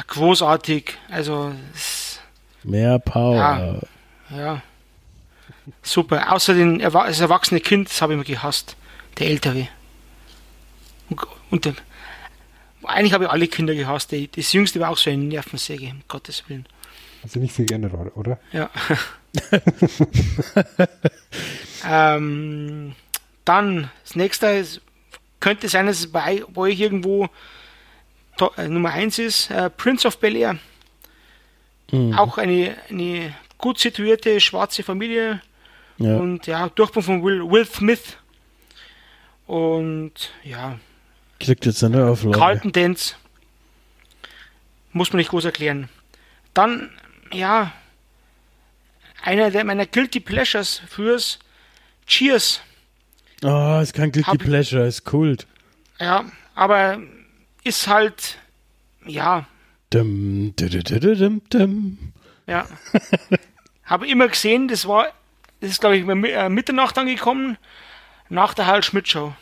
[0.06, 0.96] Großartig.
[1.10, 2.20] Also, es-
[2.64, 3.80] Mehr Power.
[4.30, 4.62] ja.
[5.82, 6.32] Super.
[6.32, 8.76] Außer den Erwa das erwachsene Kind, das habe ich immer gehasst.
[9.18, 9.68] Der Ältere.
[11.08, 11.76] Und, und den,
[12.84, 14.12] eigentlich habe ich alle Kinder gehasst.
[14.12, 16.66] Die- Das jüngste war auch so eine Nervensäge, um Gottes Willen.
[17.24, 18.38] Sich nicht viel geändert, oder- oder?
[18.52, 18.70] Ja.
[21.88, 22.94] ähm,
[23.44, 24.80] dann, das nächste ist,
[25.42, 27.28] könnte sein, dass es bei, euch irgendwo
[28.56, 30.58] äh, Nummer 1 ist, äh, Prince of Bel Air.
[31.90, 32.14] Mhm.
[32.14, 35.42] Auch eine, eine gut situierte schwarze Familie
[35.98, 36.16] Ja.
[36.16, 38.16] und ja, Durchbruch von Will, Will Smith.
[39.46, 40.78] Und ja,
[41.40, 42.38] Kriegt jetzt eine Auflage.
[42.38, 43.16] Carlton Dance.
[44.92, 45.88] Muss man nicht groß erklären.
[46.54, 46.90] Dann,
[47.32, 47.72] ja,
[49.22, 51.40] einer der meiner Guilty Pleasures fürs
[52.06, 52.60] Cheers.
[53.44, 55.46] Ah, ist kein Guilty Pleasure, ist Kult.
[56.00, 56.24] Ja,
[56.54, 56.98] aber
[57.64, 58.38] ist halt,
[59.06, 59.46] ja,
[59.90, 61.98] Dum, du, du, du, du, dum, dum.
[62.46, 62.66] ja.
[63.84, 65.08] Habe immer gesehen, das war,
[65.60, 67.58] das ist glaube ich äh, Mitternacht angekommen,
[68.30, 69.34] nach der Hal Schmidt Show.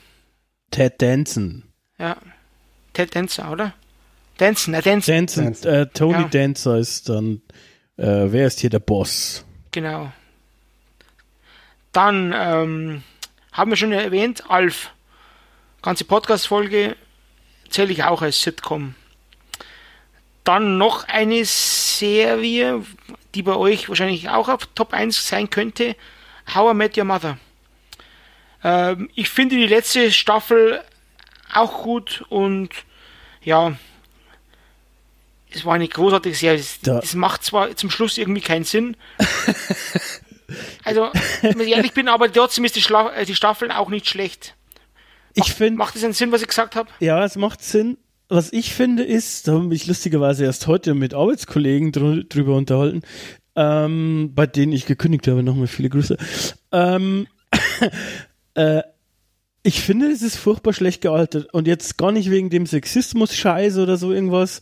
[0.72, 1.64] Ted Danson.
[1.98, 2.16] Ja.
[2.94, 3.74] Ted Dancer, oder?
[4.38, 5.72] Danson, äh, Danson, Danson, Danson.
[5.72, 6.28] Äh, Tony Ja.
[6.28, 7.42] Dancer ist dann,
[7.96, 9.44] äh, wer ist hier der Boss?
[9.72, 10.10] genau.
[11.92, 13.02] Dann, ähm,
[13.52, 14.90] haben wir schon erwähnt, Alf.
[15.82, 16.96] Ganze Podcast-Folge
[17.68, 18.94] zähle ich auch als Sitcom.
[20.44, 22.84] Dann noch eine Serie,
[23.34, 25.96] die bei euch wahrscheinlich auch auf Top 1 sein könnte.
[26.54, 27.38] How I Met Your Mother.
[28.64, 30.82] Ähm, ich finde die letzte Staffel
[31.52, 32.70] auch gut und
[33.42, 33.72] ja,
[35.50, 36.58] es war eine großartige Serie.
[36.60, 38.96] Es- Da- macht zwar zum Schluss irgendwie keinen Sinn.
[40.84, 41.08] also,
[41.42, 44.54] wenn ich ehrlich bin, aber trotzdem ist die, Schla äh, die Staffel auch nicht schlecht.
[45.34, 46.90] Ich finde, Macht es einen Sinn, was ich gesagt habe?
[46.98, 47.96] ja, es macht Sinn.
[48.28, 52.54] Was ich finde ist, da habe ich mich lustigerweise erst heute mit Arbeitskollegen drü drüber
[52.56, 53.02] unterhalten,
[53.56, 56.16] ähm, bei denen ich gekündigt habe, nochmal viele Grüße.
[56.70, 57.26] Ähm,
[58.54, 58.82] äh,
[59.62, 63.96] ich finde, es ist furchtbar schlecht gealtert und jetzt gar nicht wegen dem Sexismus-Scheiß oder
[63.96, 64.60] so irgendwas,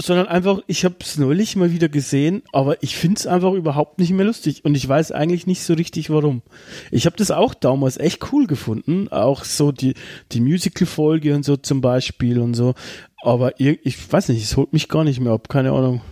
[0.00, 4.00] sondern einfach, ich habe es neulich mal wieder gesehen, aber ich finde es einfach überhaupt
[4.00, 6.42] nicht mehr lustig und ich weiß eigentlich nicht so richtig warum.
[6.90, 9.94] Ich habe das auch damals echt cool gefunden, auch so die,
[10.32, 12.74] die Musical-Folge und so zum Beispiel und so,
[13.22, 16.02] aber ich weiß nicht, es holt mich gar nicht mehr ab, keine Ahnung.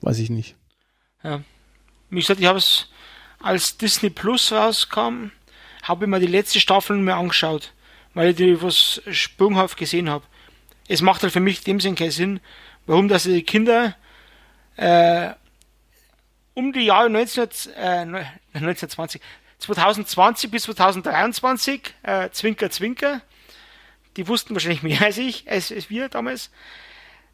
[0.00, 0.56] Weiß ich nicht.
[2.10, 2.88] Wie gesagt, ich habe es,
[3.40, 5.32] als Disney Plus rauskam,
[5.82, 7.74] habe ich mir die letzte Staffel mehr angeschaut,
[8.14, 10.24] weil ich die was sprunghaft gesehen habe.
[10.88, 12.40] Es macht halt für mich dem Sinn keinen Sinn,
[12.86, 13.94] warum dass die Kinder
[14.76, 15.30] äh,
[16.54, 19.20] um die Jahre 19, äh, neun- 1920,
[19.58, 23.20] 2020 bis 2023, äh, Zwinker, Zwinker,
[24.16, 26.50] die wussten wahrscheinlich mehr als ich, als, als wir damals,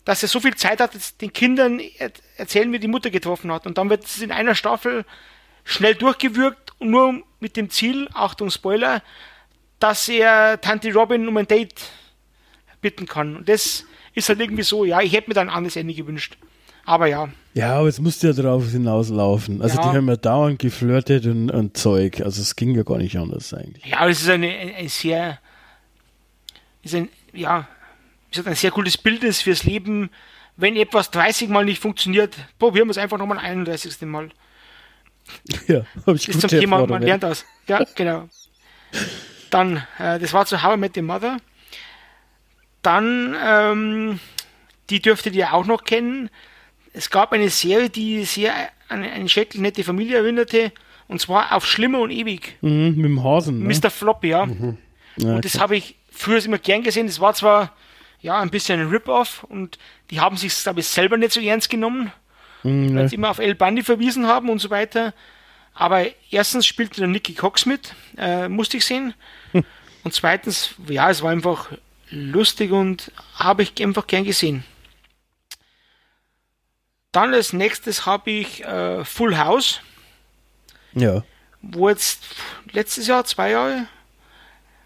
[0.05, 3.67] dass er so viel Zeit hat, den Kindern er erzählen, wie die Mutter getroffen hat.
[3.67, 5.07] Und dann wird es in einer Staffel
[5.65, 9.03] schnell durchgewürgt und nur mit dem Ziel, Achtung Spoiler,
[9.79, 11.81] dass er Tante Robin um ein Date
[12.85, 13.37] bitten kann.
[13.37, 16.37] Und das ist halt irgendwie so, ja, ich hätte mir dann ein anderes Ende gewünscht.
[16.87, 19.63] Aber ja, Ja, aber es musste ja darauf hinauslaufen.
[19.63, 19.91] Also Ja.
[19.91, 22.21] die haben ja dauernd geflirtet und, und Zeug.
[22.21, 23.87] Also es ging ja gar nicht anders eigentlich.
[23.87, 25.39] ja, aber es ist eine, ein, ein sehr,
[26.83, 27.67] ist ein, ja,
[28.31, 30.11] gesagt, ein sehr cooles Bildnis fürs Leben.
[30.57, 34.03] Wenn etwas 30 Mal nicht funktioniert, probieren wir es einfach nochmal ein 31.
[34.03, 34.29] Mal.
[35.69, 37.47] Ja, habe ich ist zum Thema, man lernt aus.
[37.67, 38.29] Ja, genau.
[39.51, 41.39] Dann, äh, das war zu How I Met Your Mother.
[42.85, 44.21] Dann, ähm,
[44.91, 46.31] die dürftet ihr auch noch kennen.
[46.93, 48.53] Es gab eine Serie, die sehr
[48.89, 50.71] an eine schrecklich nette Familie erinnerte,
[51.09, 52.57] und zwar auf Schlimmer und Ewig.
[52.61, 53.67] Mhm, mit dem Hasen.
[53.67, 53.75] Ne?
[53.75, 53.91] Mr.
[53.91, 54.47] Floppy, ja.
[55.17, 57.07] Ja, Und das habe ich früher immer gern gesehen.
[57.07, 57.73] Das war zwar
[58.21, 59.79] ja ein bisschen ein Rip-Off und
[60.11, 62.13] die haben sich, glaube ich, selber nicht so ernst genommen,
[62.63, 63.09] Mhm, weil ne.
[63.11, 65.13] sie immer auf El Bundy verwiesen haben und so weiter.
[65.75, 69.13] Aber erstens spielte der Nicky Cox mit, äh, musste ich sehen.
[70.05, 71.69] Und zweitens, ja, es war einfach
[72.15, 74.65] lustig und habe ich einfach gern gesehen.
[77.13, 79.81] Dann als nächstes habe ich äh, Full House,
[80.95, 81.23] Ja.
[81.63, 82.25] wo jetzt
[82.73, 83.87] letztes Jahr, zwei Jahre,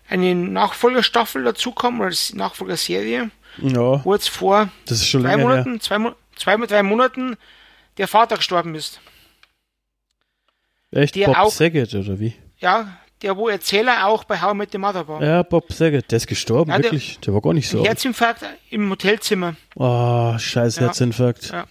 [0.08, 5.38] eine Nachfolgerstaffel dazu kam, oder Nachfolgerserie, Ja, wo jetzt vor das ist schon drei her.
[5.38, 5.98] Monaten, zwei,
[6.36, 7.36] zwei, drei Monaten
[7.96, 9.00] der Vater gestorben ist.
[10.90, 12.34] Echt der Bob auch- Saget oder wie?
[12.58, 15.22] Ja, der wo Erzähler auch bei How Met Your Mother war.
[15.22, 17.18] Ja, Bob Saget, der ist gestorben, Ja, der- wirklich.
[17.20, 17.78] Der war gar nicht so.
[17.78, 17.88] alt.
[17.88, 19.56] Herzinfarkt im Hotelzimmer.
[19.74, 20.82] Oh, scheiß Ja.
[20.82, 21.50] Herzinfarkt.
[21.50, 21.64] Ja.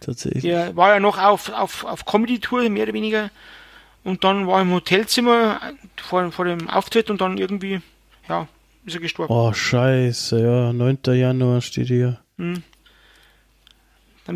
[0.00, 0.42] Tatsächlich.
[0.42, 3.30] Der war ja noch auf, auf, auf Comedy-Tour, mehr oder weniger.
[4.04, 5.60] Und dann war er im Hotelzimmer
[5.96, 7.80] vor, vor dem Auftritt und dann irgendwie,
[8.28, 8.46] ja,
[8.84, 9.32] ist er gestorben.
[9.32, 10.72] Oh, scheiße, ja.
[10.72, 10.98] 9.
[11.06, 12.20] Januar steht hier.
[12.36, 12.62] Dann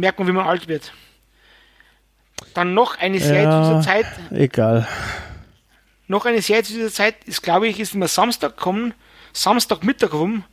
[0.00, 0.92] merkt man, wie man alt wird.
[2.55, 3.62] Dann noch eine Serie Ja.
[3.62, 4.88] zu dieser Zeit, Egal.
[6.11, 8.94] Noch eine Serie zu dieser Zeit, ist glaube ich, ist immer Samstag gekommen,
[9.33, 10.44] Samstagmittag rum,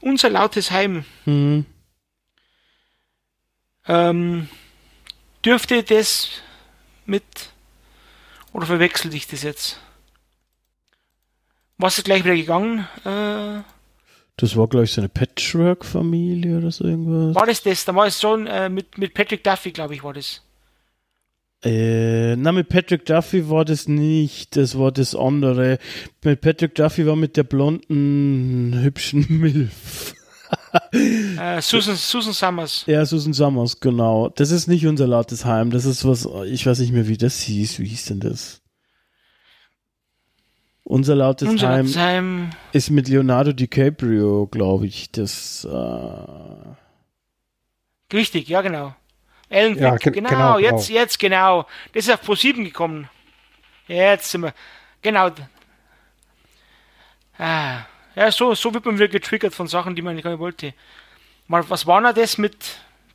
[0.00, 1.04] unser lautes Heim.
[1.24, 1.64] Hm.
[3.86, 4.48] Ähm,
[5.44, 6.28] dürfte das
[7.06, 7.24] mit,
[8.52, 9.78] oder verwechselt ich das jetzt?
[11.78, 12.80] Was ist gleich wieder gegangen?
[13.04, 13.62] Äh,
[14.36, 17.36] Das war, glaube ich, so eine Patchwork-Familie oder so irgendwas.
[17.36, 17.84] war das das?
[17.84, 20.42] Da war es schon äh, mit, mit Patrick Duffy, glaube ich, war das.
[21.64, 24.56] Äh, na, mit Patrick Duffy war das nicht.
[24.56, 25.78] Das war das andere.
[26.22, 30.14] Mit Patrick Duffy war mit der blonden, hübschen Milf.
[30.82, 32.84] Äh, Susan, Susan Summers.
[32.86, 34.28] Ja, Susan Summers, genau.
[34.30, 35.70] Das ist nicht unser lautes Heim.
[35.70, 37.80] Das ist was, ich weiß nicht mehr, wie das hieß.
[37.80, 38.62] Wie hieß denn das?
[40.84, 42.50] Unser lautes Unser Heim lautes Heim.
[42.72, 45.10] ist mit Leonardo DiCaprio, glaube ich.
[45.12, 46.74] Das, äh,
[48.14, 48.94] Richtig, ja, genau.
[49.50, 51.00] Alan Ja, ge- genau, genau, jetzt, genau.
[51.00, 51.66] jetzt, genau.
[51.92, 53.08] Das ist auf Pro 7 gekommen.
[53.86, 54.52] Jetzt sind wir.
[55.02, 55.30] Genau.
[57.38, 57.80] Ah,
[58.14, 60.74] ja, so, so wird man wieder getriggert von Sachen, die man nicht wollte.
[61.46, 62.56] Mal, was war denn das mit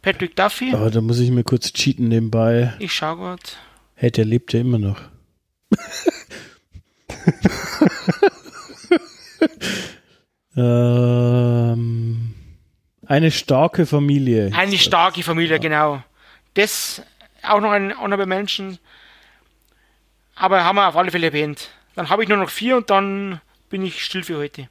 [0.02, 0.74] Patrick Duffy?
[0.74, 2.74] aber da muss ich mir kurz cheaten nebenbei.
[2.80, 3.58] Ich schau grad.
[3.96, 5.00] Hey, der lebt ja immer noch.
[11.34, 12.34] ähm,
[13.06, 14.52] eine starke Familie.
[14.54, 16.02] Eine starke Familie, genau.
[16.54, 17.02] Das
[17.42, 18.80] auch noch ein Honorable Menschen.
[20.36, 21.70] Aber haben wir auf alle Fälle erwähnt.
[21.96, 24.70] Dann habe ich nur noch vier und dann bin ich still für heute.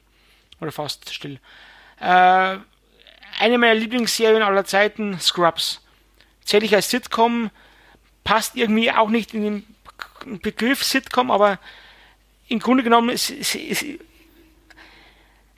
[0.59, 1.39] Oder fast still.
[1.99, 2.57] Äh,
[3.39, 5.81] eine meiner Lieblingsserien aller Zeiten, Scrubs.
[6.43, 7.49] Zähle ich als Sitcom,
[8.23, 11.59] passt irgendwie auch nicht in den Begriff Sitcom, aber
[12.47, 13.85] im Grunde genommen ist, ist, ist,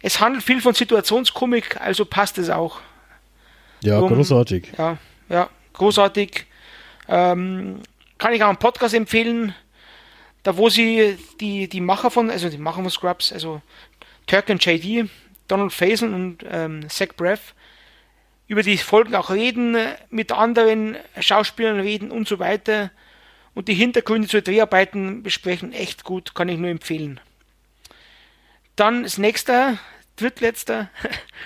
[0.02, 2.80] es handelt viel von Situationskomik, also passt es auch.
[3.82, 4.72] Ja, um- großartig.
[4.78, 4.98] Ja,
[5.30, 6.46] ja, großartig.
[7.08, 7.82] Ähm,
[8.18, 9.54] kann ich auch einen Podcast empfehlen,
[10.44, 13.62] da wo sie die, die Macher von, also die Macher von Scrubs, also
[14.28, 15.10] Turk und JD,
[15.48, 17.54] Donald Faison und ähm, Zach Braff,
[18.48, 19.78] über die Folgen auch reden,
[20.10, 22.92] mit anderen Schauspielern reden und so weiter
[23.56, 27.20] und die Hintergründe zu Dreharbeiten besprechen, echt gut, kann ich nur empfehlen.
[28.76, 29.80] Dann das nächste,
[30.18, 30.90] drittletzter,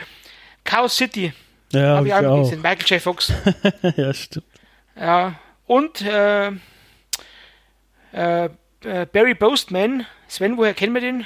[0.63, 1.33] Chaos City,
[1.71, 3.01] Ja, habe hab ich ich auch gesehen, Michael J.
[3.01, 3.33] Fox.
[3.95, 4.45] ja, stimmt.
[4.95, 6.51] Ja, und äh,
[8.11, 8.49] äh,
[8.83, 11.25] äh, Barry Postman, Sven, woher kennen wir den?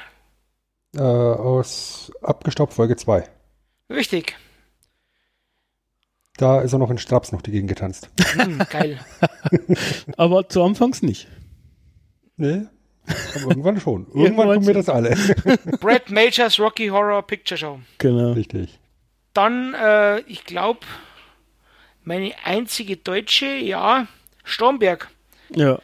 [0.96, 3.24] Äh, aus Abgestaubt Folge 2.
[3.90, 4.36] Richtig.
[6.38, 8.10] Da ist er noch in Straps noch die Gegend getanzt.
[8.34, 9.00] Hm, geil.
[10.18, 11.28] Aber zu Anfangs nicht.
[12.36, 12.66] Nee,
[13.06, 14.08] aber irgendwann schon.
[14.14, 15.16] Irgendwann Irgendwann tun wir das alle.
[15.80, 17.80] Brad Majors Rocky Horror Picture Show.
[17.98, 18.32] Genau.
[18.32, 18.80] Richtig.
[19.34, 20.82] Dann, äh, ich glaube,
[22.04, 24.08] meine einzige deutsche, ja,
[24.44, 25.10] Stromberg.
[25.50, 25.80] Ja.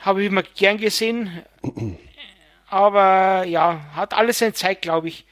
[0.00, 1.42] Habe ich immer gern gesehen.
[2.68, 5.26] Aber ja, hat alles seine Zeit, glaube ich.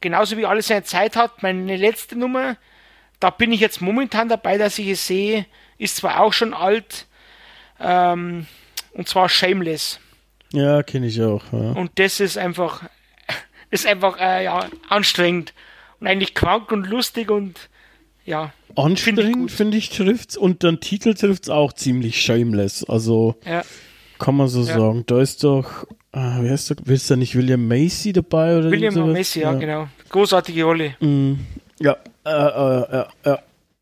[0.00, 1.42] Genauso wie alles seine Zeit hat.
[1.42, 2.56] Meine letzte Nummer,
[3.20, 5.46] da bin ich jetzt momentan dabei, dass ich es sehe,
[5.78, 7.06] ist zwar auch schon alt,
[7.80, 8.46] ähm,
[8.92, 10.00] und zwar Shameless.
[10.52, 11.42] Ja, kenne ich auch.
[11.52, 11.72] Ja.
[11.72, 12.84] Und das ist einfach,
[13.70, 15.52] ist einfach äh, ja, anstrengend
[16.06, 17.68] eigentlich krank und lustig und
[18.24, 20.36] ja, Anstrengend, finde ich, trifft's.
[20.36, 22.82] Und dann Titel trifft's auch ziemlich shameless.
[22.84, 23.62] Also, ja.
[24.18, 24.78] kann man so Ja.
[24.78, 25.04] sagen.
[25.06, 28.94] Da ist doch, ah, wie heißt der, ist da nicht William Macy dabei oder William
[28.94, 29.12] sowas?
[29.12, 29.88] Messi, ja, genau.
[30.08, 30.96] Großartige Rolle.
[31.00, 31.34] Mm,
[31.80, 32.32] ja, äh, äh,
[32.96, 33.38] ja, ja.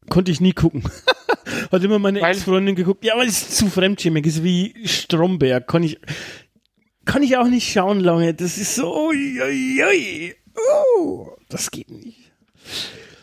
[0.08, 0.82] Konnte ich nie gucken.
[1.72, 3.04] Hat immer meine Weil- Ex-Freundin geguckt.
[3.04, 4.26] Ja, aber es ist zu fremdschämig.
[4.26, 5.66] Ist wie Stromberg.
[5.68, 5.98] Kann ich,
[7.04, 8.34] kann ich auch nicht schauen lange.
[8.34, 10.34] Das ist so, ui, ui, ui.
[10.56, 12.32] Oh, das geht nicht.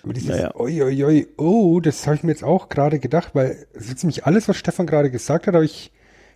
[0.04, 0.56] Aber dieses Naja.
[0.56, 4.26] oi, oi, oi, oh, das habe ich mir jetzt auch gerade gedacht, weil so ziemlich
[4.26, 5.92] alles, was Stefan gerade gesagt hat, habe ich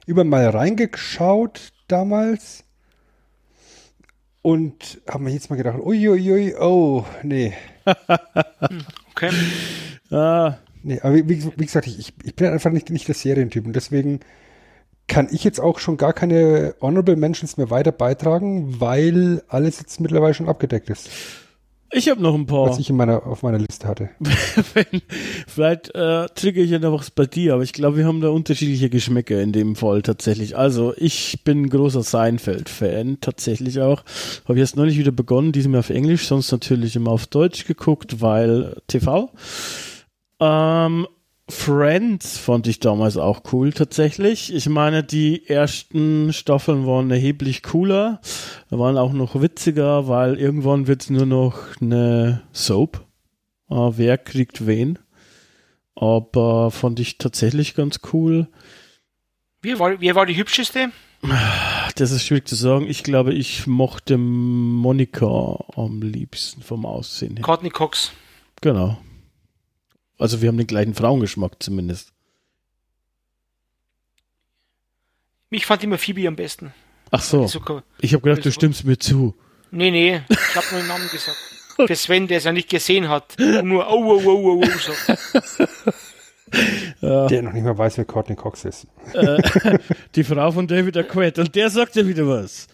[0.05, 2.63] über mal reingeschaut damals
[4.41, 7.53] und habe mir jetzt mal gedacht, uiuiui, oh, nee.
[9.11, 9.29] Okay.
[10.11, 13.65] Ah, Nee, aber wie, wie, wie gesagt, ich, ich bin einfach nicht, nicht der Serientyp
[13.65, 14.19] und deswegen
[15.07, 19.99] kann ich jetzt auch schon gar keine Honorable Mentions mehr weiter beitragen, weil alles jetzt
[19.99, 21.09] mittlerweile schon abgedeckt ist,
[21.95, 22.69] ich habe noch ein paar.
[22.69, 24.09] was ich in meiner, auf meiner Liste hatte.
[24.73, 25.01] Wenn,
[25.47, 28.29] vielleicht äh, trigger ich ja noch was bei dir, aber ich glaube, wir haben da
[28.29, 30.57] unterschiedliche Geschmäcker in dem Fall tatsächlich.
[30.57, 34.03] Also, ich bin ein großer Seinfeld-Fan, tatsächlich auch.
[34.47, 38.81] Habe jetzt neulich wieder begonnen, diesmal auf Englisch, sonst natürlich immer auf Deutsch geguckt, weil
[38.87, 39.31] TV.
[40.39, 41.07] Ähm,
[41.49, 44.53] Friends fand ich damals auch cool tatsächlich.
[44.53, 48.21] Ich meine, die ersten Staffeln waren erheblich cooler,
[48.69, 53.05] waren auch noch witziger, weil irgendwann wird es nur noch eine Soap.
[53.69, 54.99] Äh, wer kriegt wen?
[55.95, 58.47] Aber fand ich tatsächlich ganz cool.
[59.61, 60.91] Wer war, wer war die hübscheste?
[61.95, 62.87] Das ist schwierig zu sagen.
[62.87, 67.43] Ich glaube, ich mochte Monika am liebsten vom Aussehen her.
[67.43, 68.11] Courtney Cox.
[68.61, 68.97] Genau.
[70.23, 72.13] Also wir haben den gleichen Frauengeschmack zumindest.
[75.49, 76.73] Ich fand immer Phoebe am besten.
[77.11, 77.45] Ach so.
[77.45, 77.59] So,
[77.99, 79.35] Ich habe gedacht, du stimmst mir zu.
[79.71, 81.35] nee, nee, ich habe nur den Namen gesagt.
[81.87, 83.35] Für Sven, der es ja nicht gesehen hat.
[83.37, 85.19] Und nur oh, oh, oh, oh, oh sagt.
[87.29, 88.87] Der noch nicht mal weiß, wer Courtney Cox ist.
[90.15, 91.41] Die Frau von David Arquette.
[91.41, 92.67] Und der sagt ja wieder was.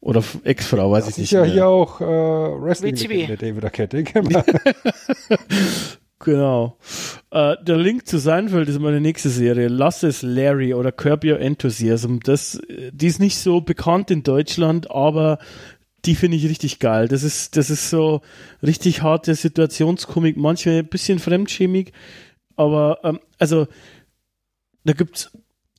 [0.00, 1.52] Oder Ex-Frau, weiß Das ich ist nicht ja mehr.
[1.52, 3.26] hier auch äh, wrestling WCW.
[3.26, 4.04] der David Arquette.
[6.24, 6.78] Genau.
[7.32, 9.66] Äh, der Link zu Seinfeld ist meine nächste Serie.
[9.66, 12.18] Lass es Larry oder Curb Your Enthusiasm.
[12.22, 15.38] Das, äh, die ist nicht so bekannt in Deutschland, aber
[16.04, 17.08] die finde ich richtig geil.
[17.08, 18.20] Das ist, das ist so
[18.62, 21.92] richtig harte Situationskomik, manchmal ein bisschen fremdschämig,
[22.56, 23.66] aber ähm, also
[24.84, 25.30] da gibt's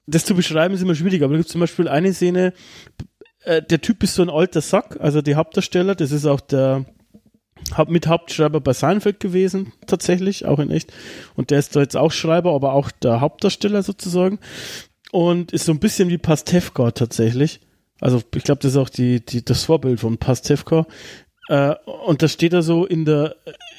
[0.05, 2.53] das zu beschreiben ist immer schwierig, aber da gibt's zum Beispiel eine Szene,
[3.43, 6.85] äh, der Typ ist so ein alter Sack, also die Hauptdarsteller, das ist auch der
[7.71, 10.93] hab mit Hauptschreiber bei Seinfeld gewesen, tatsächlich, auch in echt.
[11.35, 14.39] Und der ist da jetzt auch Schreiber, aber auch der Hauptdarsteller sozusagen.
[15.11, 17.59] Und ist so ein bisschen wie Pastewka tatsächlich.
[18.01, 20.87] Also ich glaube, das ist auch die, die, das Vorbild von Pastewka.
[21.49, 23.35] Äh, und da steht er so in der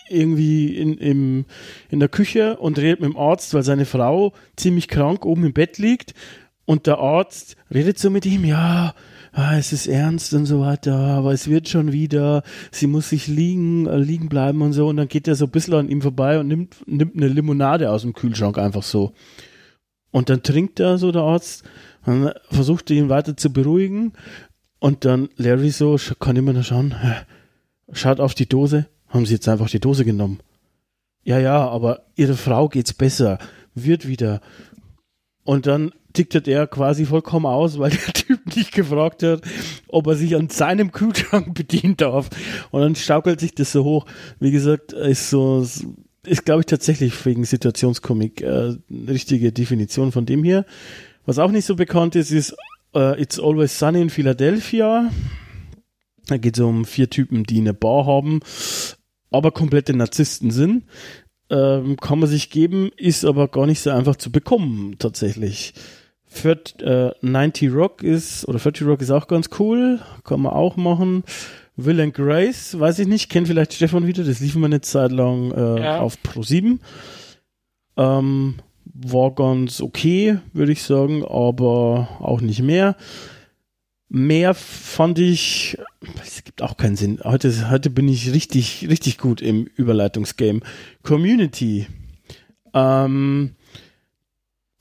[0.08, 1.44] irgendwie in, im,
[1.88, 5.52] in der Küche und redet mit dem Arzt, weil seine Frau ziemlich krank oben im
[5.52, 6.14] Bett liegt.
[6.66, 8.94] Und der Arzt redet so mit ihm, ja,
[9.34, 13.26] ah, es ist ernst und so weiter, aber es wird schon wieder, sie muss sich
[13.26, 14.88] liegen, äh, liegen bleiben und so.
[14.88, 17.90] Und dann geht er so ein bisschen an ihm vorbei und nimmt, nimmt eine Limonade
[17.90, 19.12] aus dem Kühlschrank einfach so.
[20.10, 21.64] Und dann trinkt er so der Arzt
[22.50, 24.12] versucht ihn weiter zu beruhigen.
[24.78, 26.94] Und dann Larry so, kann immer noch schauen,
[27.92, 30.40] schaut auf die Dose, haben sie jetzt einfach die Dose genommen.
[31.22, 33.38] Ja, ja, aber ihre Frau geht's besser,
[33.74, 34.42] wird wieder.
[35.42, 39.42] Und dann ticktet er quasi vollkommen aus, weil der Typ nicht gefragt hat,
[39.88, 42.30] ob er sich an seinem Kühlschrank bedienen darf.
[42.70, 44.06] Und dann schaukelt sich das so hoch.
[44.40, 45.66] Wie gesagt, ist so,
[46.24, 50.64] ist glaube ich tatsächlich wegen Situationskomik äh, eine richtige Definition von dem hier.
[51.26, 52.56] Was auch nicht so bekannt ist, ist
[52.94, 55.10] äh, It's Always Sunny in Philadelphia.
[56.26, 58.40] Da geht es um vier Typen, die eine Bar haben,
[59.30, 60.84] aber komplette Narzissten sind.
[61.50, 65.74] Ähm, kann man sich geben, ist aber gar nicht so einfach zu bekommen, tatsächlich.
[66.34, 70.76] 40, äh, 90 Rock ist, oder 30 Rock ist auch ganz cool, kann man auch
[70.76, 71.24] machen.
[71.76, 75.10] Will and Grace, weiß ich nicht, kennt vielleicht Stefan wieder, das liefen wir eine Zeit
[75.10, 76.00] lang äh, Ja.
[76.00, 76.80] auf Pro 7.
[77.96, 78.54] Ähm,
[78.84, 82.96] war ganz okay, würde ich sagen, aber auch nicht mehr.
[84.08, 85.76] Mehr fand ich,
[86.22, 87.18] es gibt auch keinen Sinn.
[87.24, 90.60] Heute, heute bin ich richtig, richtig gut im Überleitungsgame.
[91.02, 91.86] Community.
[92.72, 93.56] Ähm,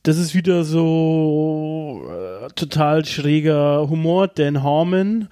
[0.03, 4.27] das ist wieder so äh, total schräger Humor.
[4.27, 5.29] Dan Harmon,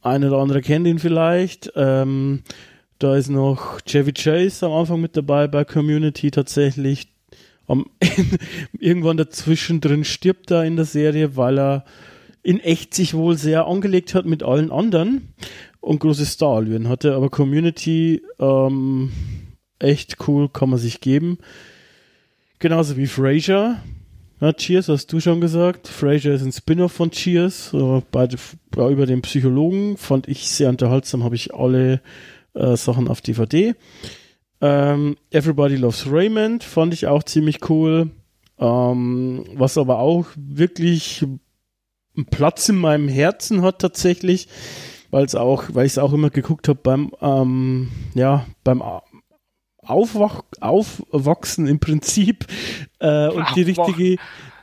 [0.00, 1.72] ein oder andere kennt ihn vielleicht.
[1.74, 2.42] Ähm,
[3.00, 7.08] da ist noch Chevy Chase am Anfang mit dabei bei Community tatsächlich.
[7.66, 7.86] Am,
[8.78, 11.84] irgendwann dazwischen drin stirbt er in der Serie, weil er
[12.42, 15.34] in echt sich wohl sehr angelegt hat mit allen anderen
[15.80, 17.14] und große Starallüren hatte.
[17.14, 19.10] Aber Community ähm,
[19.80, 21.38] echt cool, kann man sich geben.
[22.60, 23.80] Genauso wie Frasier.
[24.38, 25.88] Ja, Cheers hast du schon gesagt.
[25.88, 27.74] Frasier ist ein Spin-off von Cheers.
[28.10, 28.36] Beide,
[28.76, 32.02] über den Psychologen fand ich sehr unterhaltsam, habe ich alle
[32.52, 33.74] äh, Sachen auf DVD.
[34.60, 38.10] Ähm, Everybody Loves Raymond fand ich auch ziemlich cool.
[38.58, 41.22] Ähm, was aber auch wirklich
[42.14, 44.48] einen Platz in meinem Herzen hat tatsächlich,
[45.10, 48.82] weil es auch, weil ich es auch immer geguckt habe beim, ähm, ja, beim
[49.90, 52.46] Aufwach, Aufwachsen im Prinzip
[52.98, 54.16] äh, und die richtige,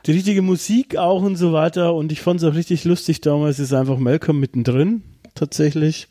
[0.06, 1.94] die richtige Musik auch und so weiter.
[1.94, 5.02] Und ich fand es auch richtig lustig damals, ist einfach Malcolm mittendrin,
[5.34, 6.08] tatsächlich.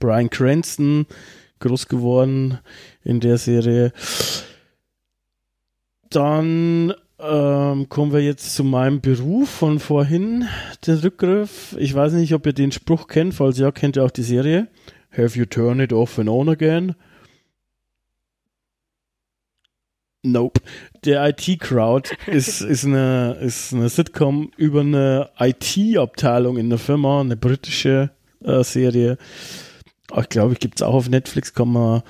[0.00, 1.06] Brian Cranston,
[1.60, 2.58] groß geworden
[3.02, 3.92] in der Serie.
[6.10, 10.46] Dann ähm, kommen wir jetzt zu meinem Beruf von vorhin,
[10.86, 11.74] den Rückgriff.
[11.78, 14.68] Ich weiß nicht, ob ihr den Spruch kennt, falls ja, kennt ihr auch die Serie.
[15.16, 16.94] Have you turned it off and on again?
[20.24, 20.60] Nope.
[21.04, 27.36] Der IT-Crowd ist, ist, eine, ist eine Sitcom über eine IT-Abteilung in der Firma, eine
[27.36, 28.10] britische
[28.42, 29.18] äh, Serie.
[30.18, 32.02] Ich glaube, ich gibt es auch auf Netflix, kann man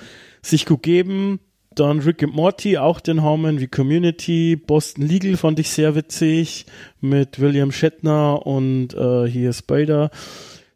[0.43, 1.41] sich gut geben.
[1.75, 4.55] Dann Rick and Morty, auch den Harmon wie Community.
[4.55, 6.67] Boston Legal fand ich sehr witzig
[7.01, 10.11] mit William Shatner und äh, hier Spider.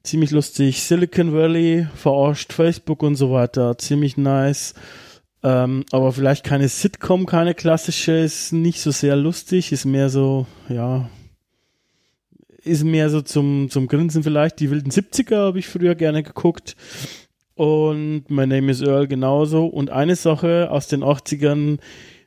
[0.03, 0.83] Ziemlich lustig.
[0.83, 3.79] Silicon Valley, verarscht Facebook und so weiter.
[3.79, 4.75] Ziemlich nice.
[5.49, 10.47] Ähm, aber vielleicht keine Sitcom, keine klassische, ist nicht so sehr lustig, ist mehr so,
[10.69, 11.09] ja,
[12.63, 14.61] ist mehr so zum, zum Grinsen vielleicht.
[14.61, 16.77] Die wilden 70er habe ich früher gerne geguckt.
[17.55, 19.65] Und My Name is Earl genauso.
[19.65, 21.79] Und eine Sache aus den 80ern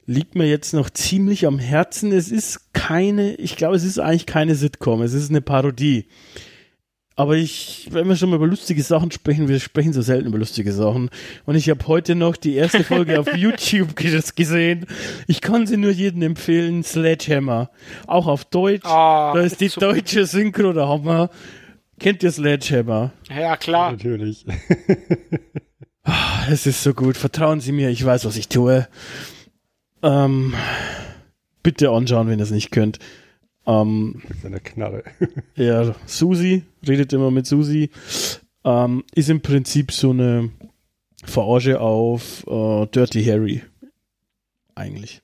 [0.08, 2.12] liegt mir jetzt noch ziemlich am Herzen.
[2.12, 5.04] Es ist keine, ich glaube, es ist eigentlich keine Sitcom.
[5.04, 6.08] Es ist eine Parodie.
[7.22, 10.40] Aber ich, wenn wir schon mal über lustige Sachen sprechen, wir sprechen so selten über
[10.40, 11.12] lustige Sachen.
[11.46, 14.88] Und ich habe heute noch die erste Folge auf YouTube gesehen.
[15.28, 17.70] Ich kann sie nur jedem empfehlen, Sledgehammer.
[18.08, 18.86] Auch auf Deutsch.
[18.86, 19.94] Ah, da ist die super.
[19.94, 21.30] deutsche Synchro der Hammer.
[22.00, 23.12] Kennt ihr Sledgehammer?
[23.30, 23.92] Ja, klar.
[23.92, 24.44] Natürlich.
[26.50, 27.16] Es ist so gut.
[27.16, 28.88] Vertrauen Sie mir, ich weiß, was ich tue.
[30.02, 30.56] Ähm,
[31.62, 32.98] bitte anschauen, wenn ihr es nicht könnt.
[33.66, 35.04] Ähm, Mit seiner Knarre.
[35.56, 37.90] Ja, Susi, redet immer mit Susi,
[38.64, 40.50] ähm, ist im Prinzip so eine
[41.24, 43.62] Verarsche auf äh, Dirty Harry.
[44.74, 45.22] Eigentlich.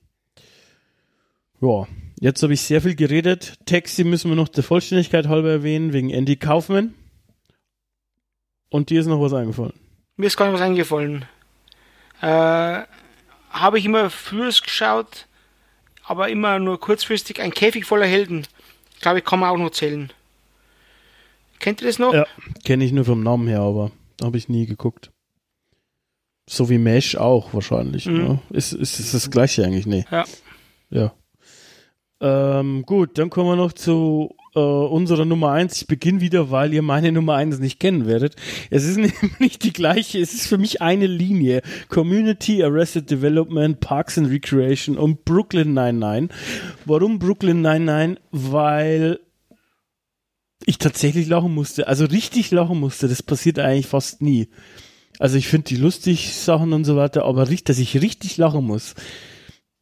[1.60, 1.88] Ja,
[2.20, 3.58] jetzt habe ich sehr viel geredet.
[3.66, 6.94] Taxi müssen wir noch der Vollständigkeit halber erwähnen, wegen Andy Kaufman.
[8.70, 9.72] Und dir ist noch was eingefallen.
[10.16, 11.24] Mir ist gar nicht was eingefallen.
[12.20, 12.82] Äh,
[13.50, 15.26] habe ich immer früher geschaut,
[16.08, 17.40] aber immer nur kurzfristig.
[17.40, 18.46] Ein Käfig voller Helden.
[19.00, 20.12] Glaube ich, kann man auch noch zählen.
[21.60, 22.14] Kennt ihr das noch?
[22.14, 22.26] Ja,
[22.64, 23.90] kenne ich nur vom Namen her, aber
[24.22, 25.10] habe ich nie geguckt.
[26.48, 28.06] So wie Mesh auch wahrscheinlich.
[28.06, 28.16] Mhm.
[28.16, 28.38] Ne?
[28.50, 29.86] Ist, ist, ist das gleiche eigentlich?
[29.86, 30.04] Nee.
[30.10, 30.24] Ja.
[30.90, 31.12] Ja.
[32.20, 35.80] Ähm, gut, dann kommen wir noch zu äh, unserer Nummer eins.
[35.82, 38.36] Ich beginne wieder, weil ihr meine Nummer eins nicht kennen werdet.
[38.70, 41.62] Es ist nämlich die gleiche, es ist für mich eine Linie.
[41.88, 46.36] Community, Arrested Development, Parks and Recreation und Brooklyn 99.
[46.84, 48.22] Warum Brooklyn 99?
[48.32, 49.20] Weil
[50.66, 51.88] ich tatsächlich lachen musste.
[51.88, 53.08] Also richtig lachen musste.
[53.08, 54.48] Das passiert eigentlich fast nie.
[55.18, 58.64] Also ich finde die lustig Sachen und so weiter, aber richtig, dass ich richtig lachen
[58.64, 58.94] muss,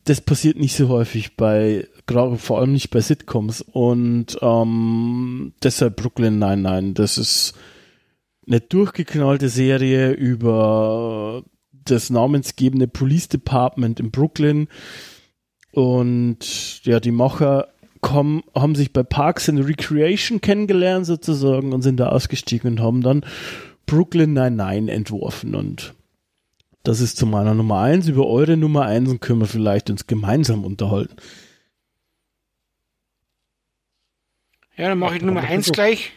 [0.05, 3.63] das passiert nicht so häufig bei, gerade vor allem nicht bei Sitcoms.
[3.63, 7.55] Und ähm, deshalb Brooklyn nein, nein, das ist
[8.47, 11.43] eine durchgeknallte Serie über
[11.73, 14.69] das namensgebende Police Department in Brooklyn.
[15.73, 17.69] Und ja, die Macher
[18.01, 23.03] kommen, haben sich bei Parks and Recreation kennengelernt sozusagen und sind da ausgestiegen und haben
[23.03, 23.25] dann
[23.87, 25.95] Brooklyn 99 entworfen und
[26.83, 28.07] das ist zu meiner Nummer eins.
[28.07, 31.17] Über eure Nummer eins können wir vielleicht uns gemeinsam unterhalten.
[34.77, 35.75] Ja, dann mache ich Nummer dann 1 versuch.
[35.75, 36.13] gleich.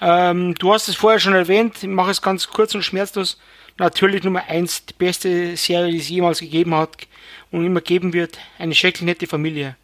[0.00, 3.38] Ähm, du hast es vorher schon erwähnt, ich mache es ganz kurz und schmerzlos.
[3.78, 7.06] Natürlich Nummer 1, die beste Serie, die es jemals gegeben hat
[7.50, 8.38] und immer geben wird.
[8.58, 9.76] Eine schrecklich nette Familie.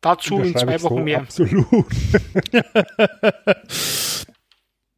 [0.00, 1.20] Dazu in zwei Wochen so mehr.
[1.20, 1.66] Absolut.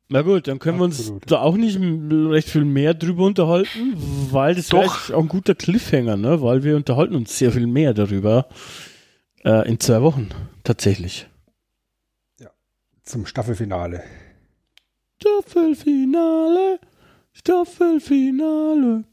[0.09, 1.31] Na gut, dann können wir uns Absolut.
[1.31, 3.95] da auch nicht recht viel mehr drüber unterhalten,
[4.31, 4.79] weil das Doch.
[4.79, 6.43] eigentlich auch ein guter Cliffhanger, ne?
[6.43, 8.47] Weil wir unterhalten uns sehr viel mehr darüber
[9.47, 10.29] äh, in zwei Wochen
[10.65, 11.29] tatsächlich.
[13.03, 14.03] Zum Staffelfinale.
[15.23, 16.81] Staffelfinale,
[17.33, 19.05] Staffelfinale.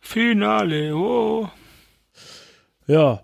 [0.00, 1.48] Finale, oh.
[2.88, 3.22] Ja,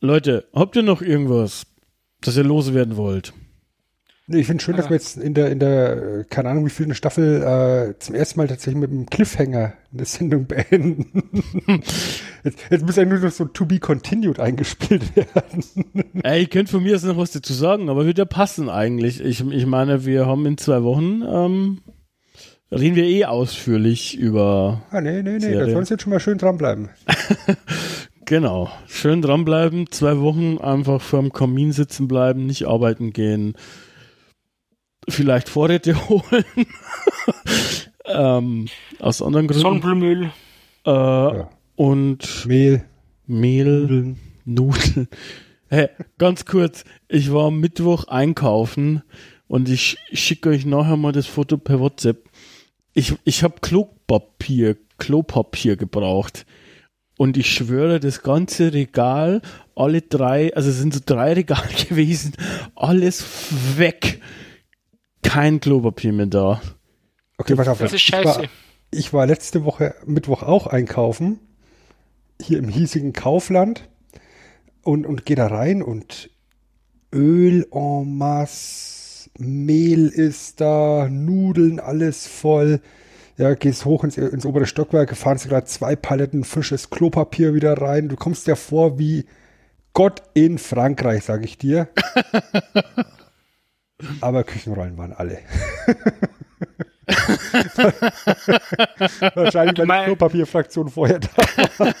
[0.00, 1.64] Leute, habt ihr noch irgendwas,
[2.20, 3.32] das ihr loswerden wollt?
[4.26, 4.90] Nee, ich finde schön, dass Ja.
[4.90, 8.40] wir jetzt in der, in der, keine Ahnung, wie viel eine Staffel äh, zum ersten
[8.40, 11.22] Mal tatsächlich mit einem Cliffhanger eine Sendung beenden.
[12.46, 15.64] jetzt, jetzt muss ja nur noch so To Be Continued eingespielt werden.
[16.22, 19.20] Ey, ihr könnt von mir jetzt noch was dazu sagen, aber wird ja passen eigentlich.
[19.20, 21.80] Ich, ich meine, wir haben in zwei Wochen, ähm,
[22.70, 25.66] reden wir eh ausführlich über, ah, nee, nee, nee, Serie.
[25.66, 26.88] da sollen sie jetzt schon mal schön dranbleiben.
[28.24, 33.54] genau, schön dranbleiben, zwei Wochen einfach vorm Kamin sitzen bleiben, nicht arbeiten gehen,
[35.08, 36.44] vielleicht Vorräte holen,
[38.06, 38.68] ähm,
[39.00, 40.30] aus anderen Gründen, Sonnenblumenöl.
[40.84, 41.44] äh,
[41.76, 42.84] und Mehl,
[43.26, 44.18] Mehl, Nudeln.
[44.44, 45.08] Nudeln.
[45.68, 49.02] Hey, ganz kurz, ich war am Mittwoch einkaufen
[49.48, 52.28] und ich schicke euch nachher mal das Foto per WhatsApp.
[52.94, 56.46] Ich, ich habe Klopapier, Klopapier gebraucht.
[57.18, 59.40] Und ich schwöre, das ganze Regal,
[59.74, 62.34] alle drei, also es sind so drei Regale gewesen,
[62.74, 63.24] alles
[63.76, 64.20] weg.
[65.22, 66.60] Kein Klopapier mehr da.
[67.38, 67.78] Okay, pass auf.
[67.78, 68.48] Das ist ich war, scheiße.
[68.90, 71.40] ich war letzte Woche Mittwoch auch einkaufen.
[72.40, 73.88] Hier im hiesigen Kaufland.
[74.82, 76.30] Und, und gehe da rein und
[77.12, 82.80] Öl en masse, Mehl ist da, Nudeln, alles voll.
[83.36, 87.74] Ja, gehst hoch ins, ins obere Stockwerk, fahren sie gerade zwei Paletten frisches Klopapier wieder
[87.74, 88.08] rein.
[88.08, 89.26] Du kommst dir vor wie
[89.92, 91.88] Gott in Frankreich, sag ich dir.
[94.20, 95.38] Aber Küchenrollen waren alle.
[99.34, 101.28] Wahrscheinlich, weil die Klopapierfraktion vorher da
[101.78, 101.94] war.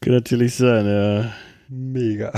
[0.00, 1.32] Kann natürlich sein, ja.
[1.68, 2.32] Mega.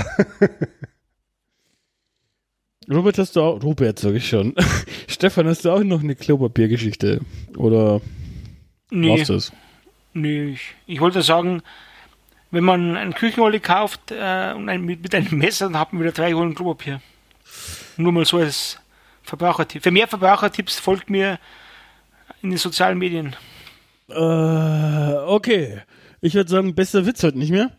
[2.89, 4.53] Robert, hast du auch, Robert, sag ich schon.
[5.07, 7.21] Stefan, hast du auch noch eine Klopapiergeschichte?
[7.57, 8.01] Oder
[8.89, 9.53] Nee, war's das?
[10.13, 11.61] nee ich, ich wollte sagen,
[12.51, 16.01] wenn man eine Küchenrolle kauft äh, und ein, mit, mit einem Messer, dann hat man
[16.01, 17.01] wieder drei Rollen Klopapier.
[17.95, 18.80] Nur mal so als
[19.31, 19.81] Verbrauchertipp.
[19.81, 21.39] Für mehr Verbrauchertipps folgt mir
[22.41, 23.33] in den sozialen Medien.
[24.09, 25.83] Äh, okay.
[26.19, 27.71] Ich würde sagen, besser wird's heute nicht mehr.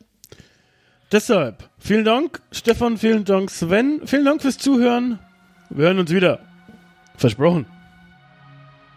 [1.12, 5.18] Deshalb, vielen Dank, Stefan, vielen Dank, Sven, vielen Dank fürs Zuhören.
[5.68, 6.40] Wir hören uns wieder.
[7.18, 7.66] Versprochen.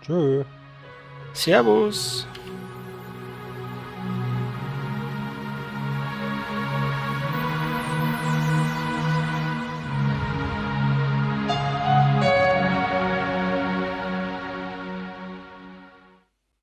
[0.05, 0.45] Tschö.
[1.33, 2.25] Servus.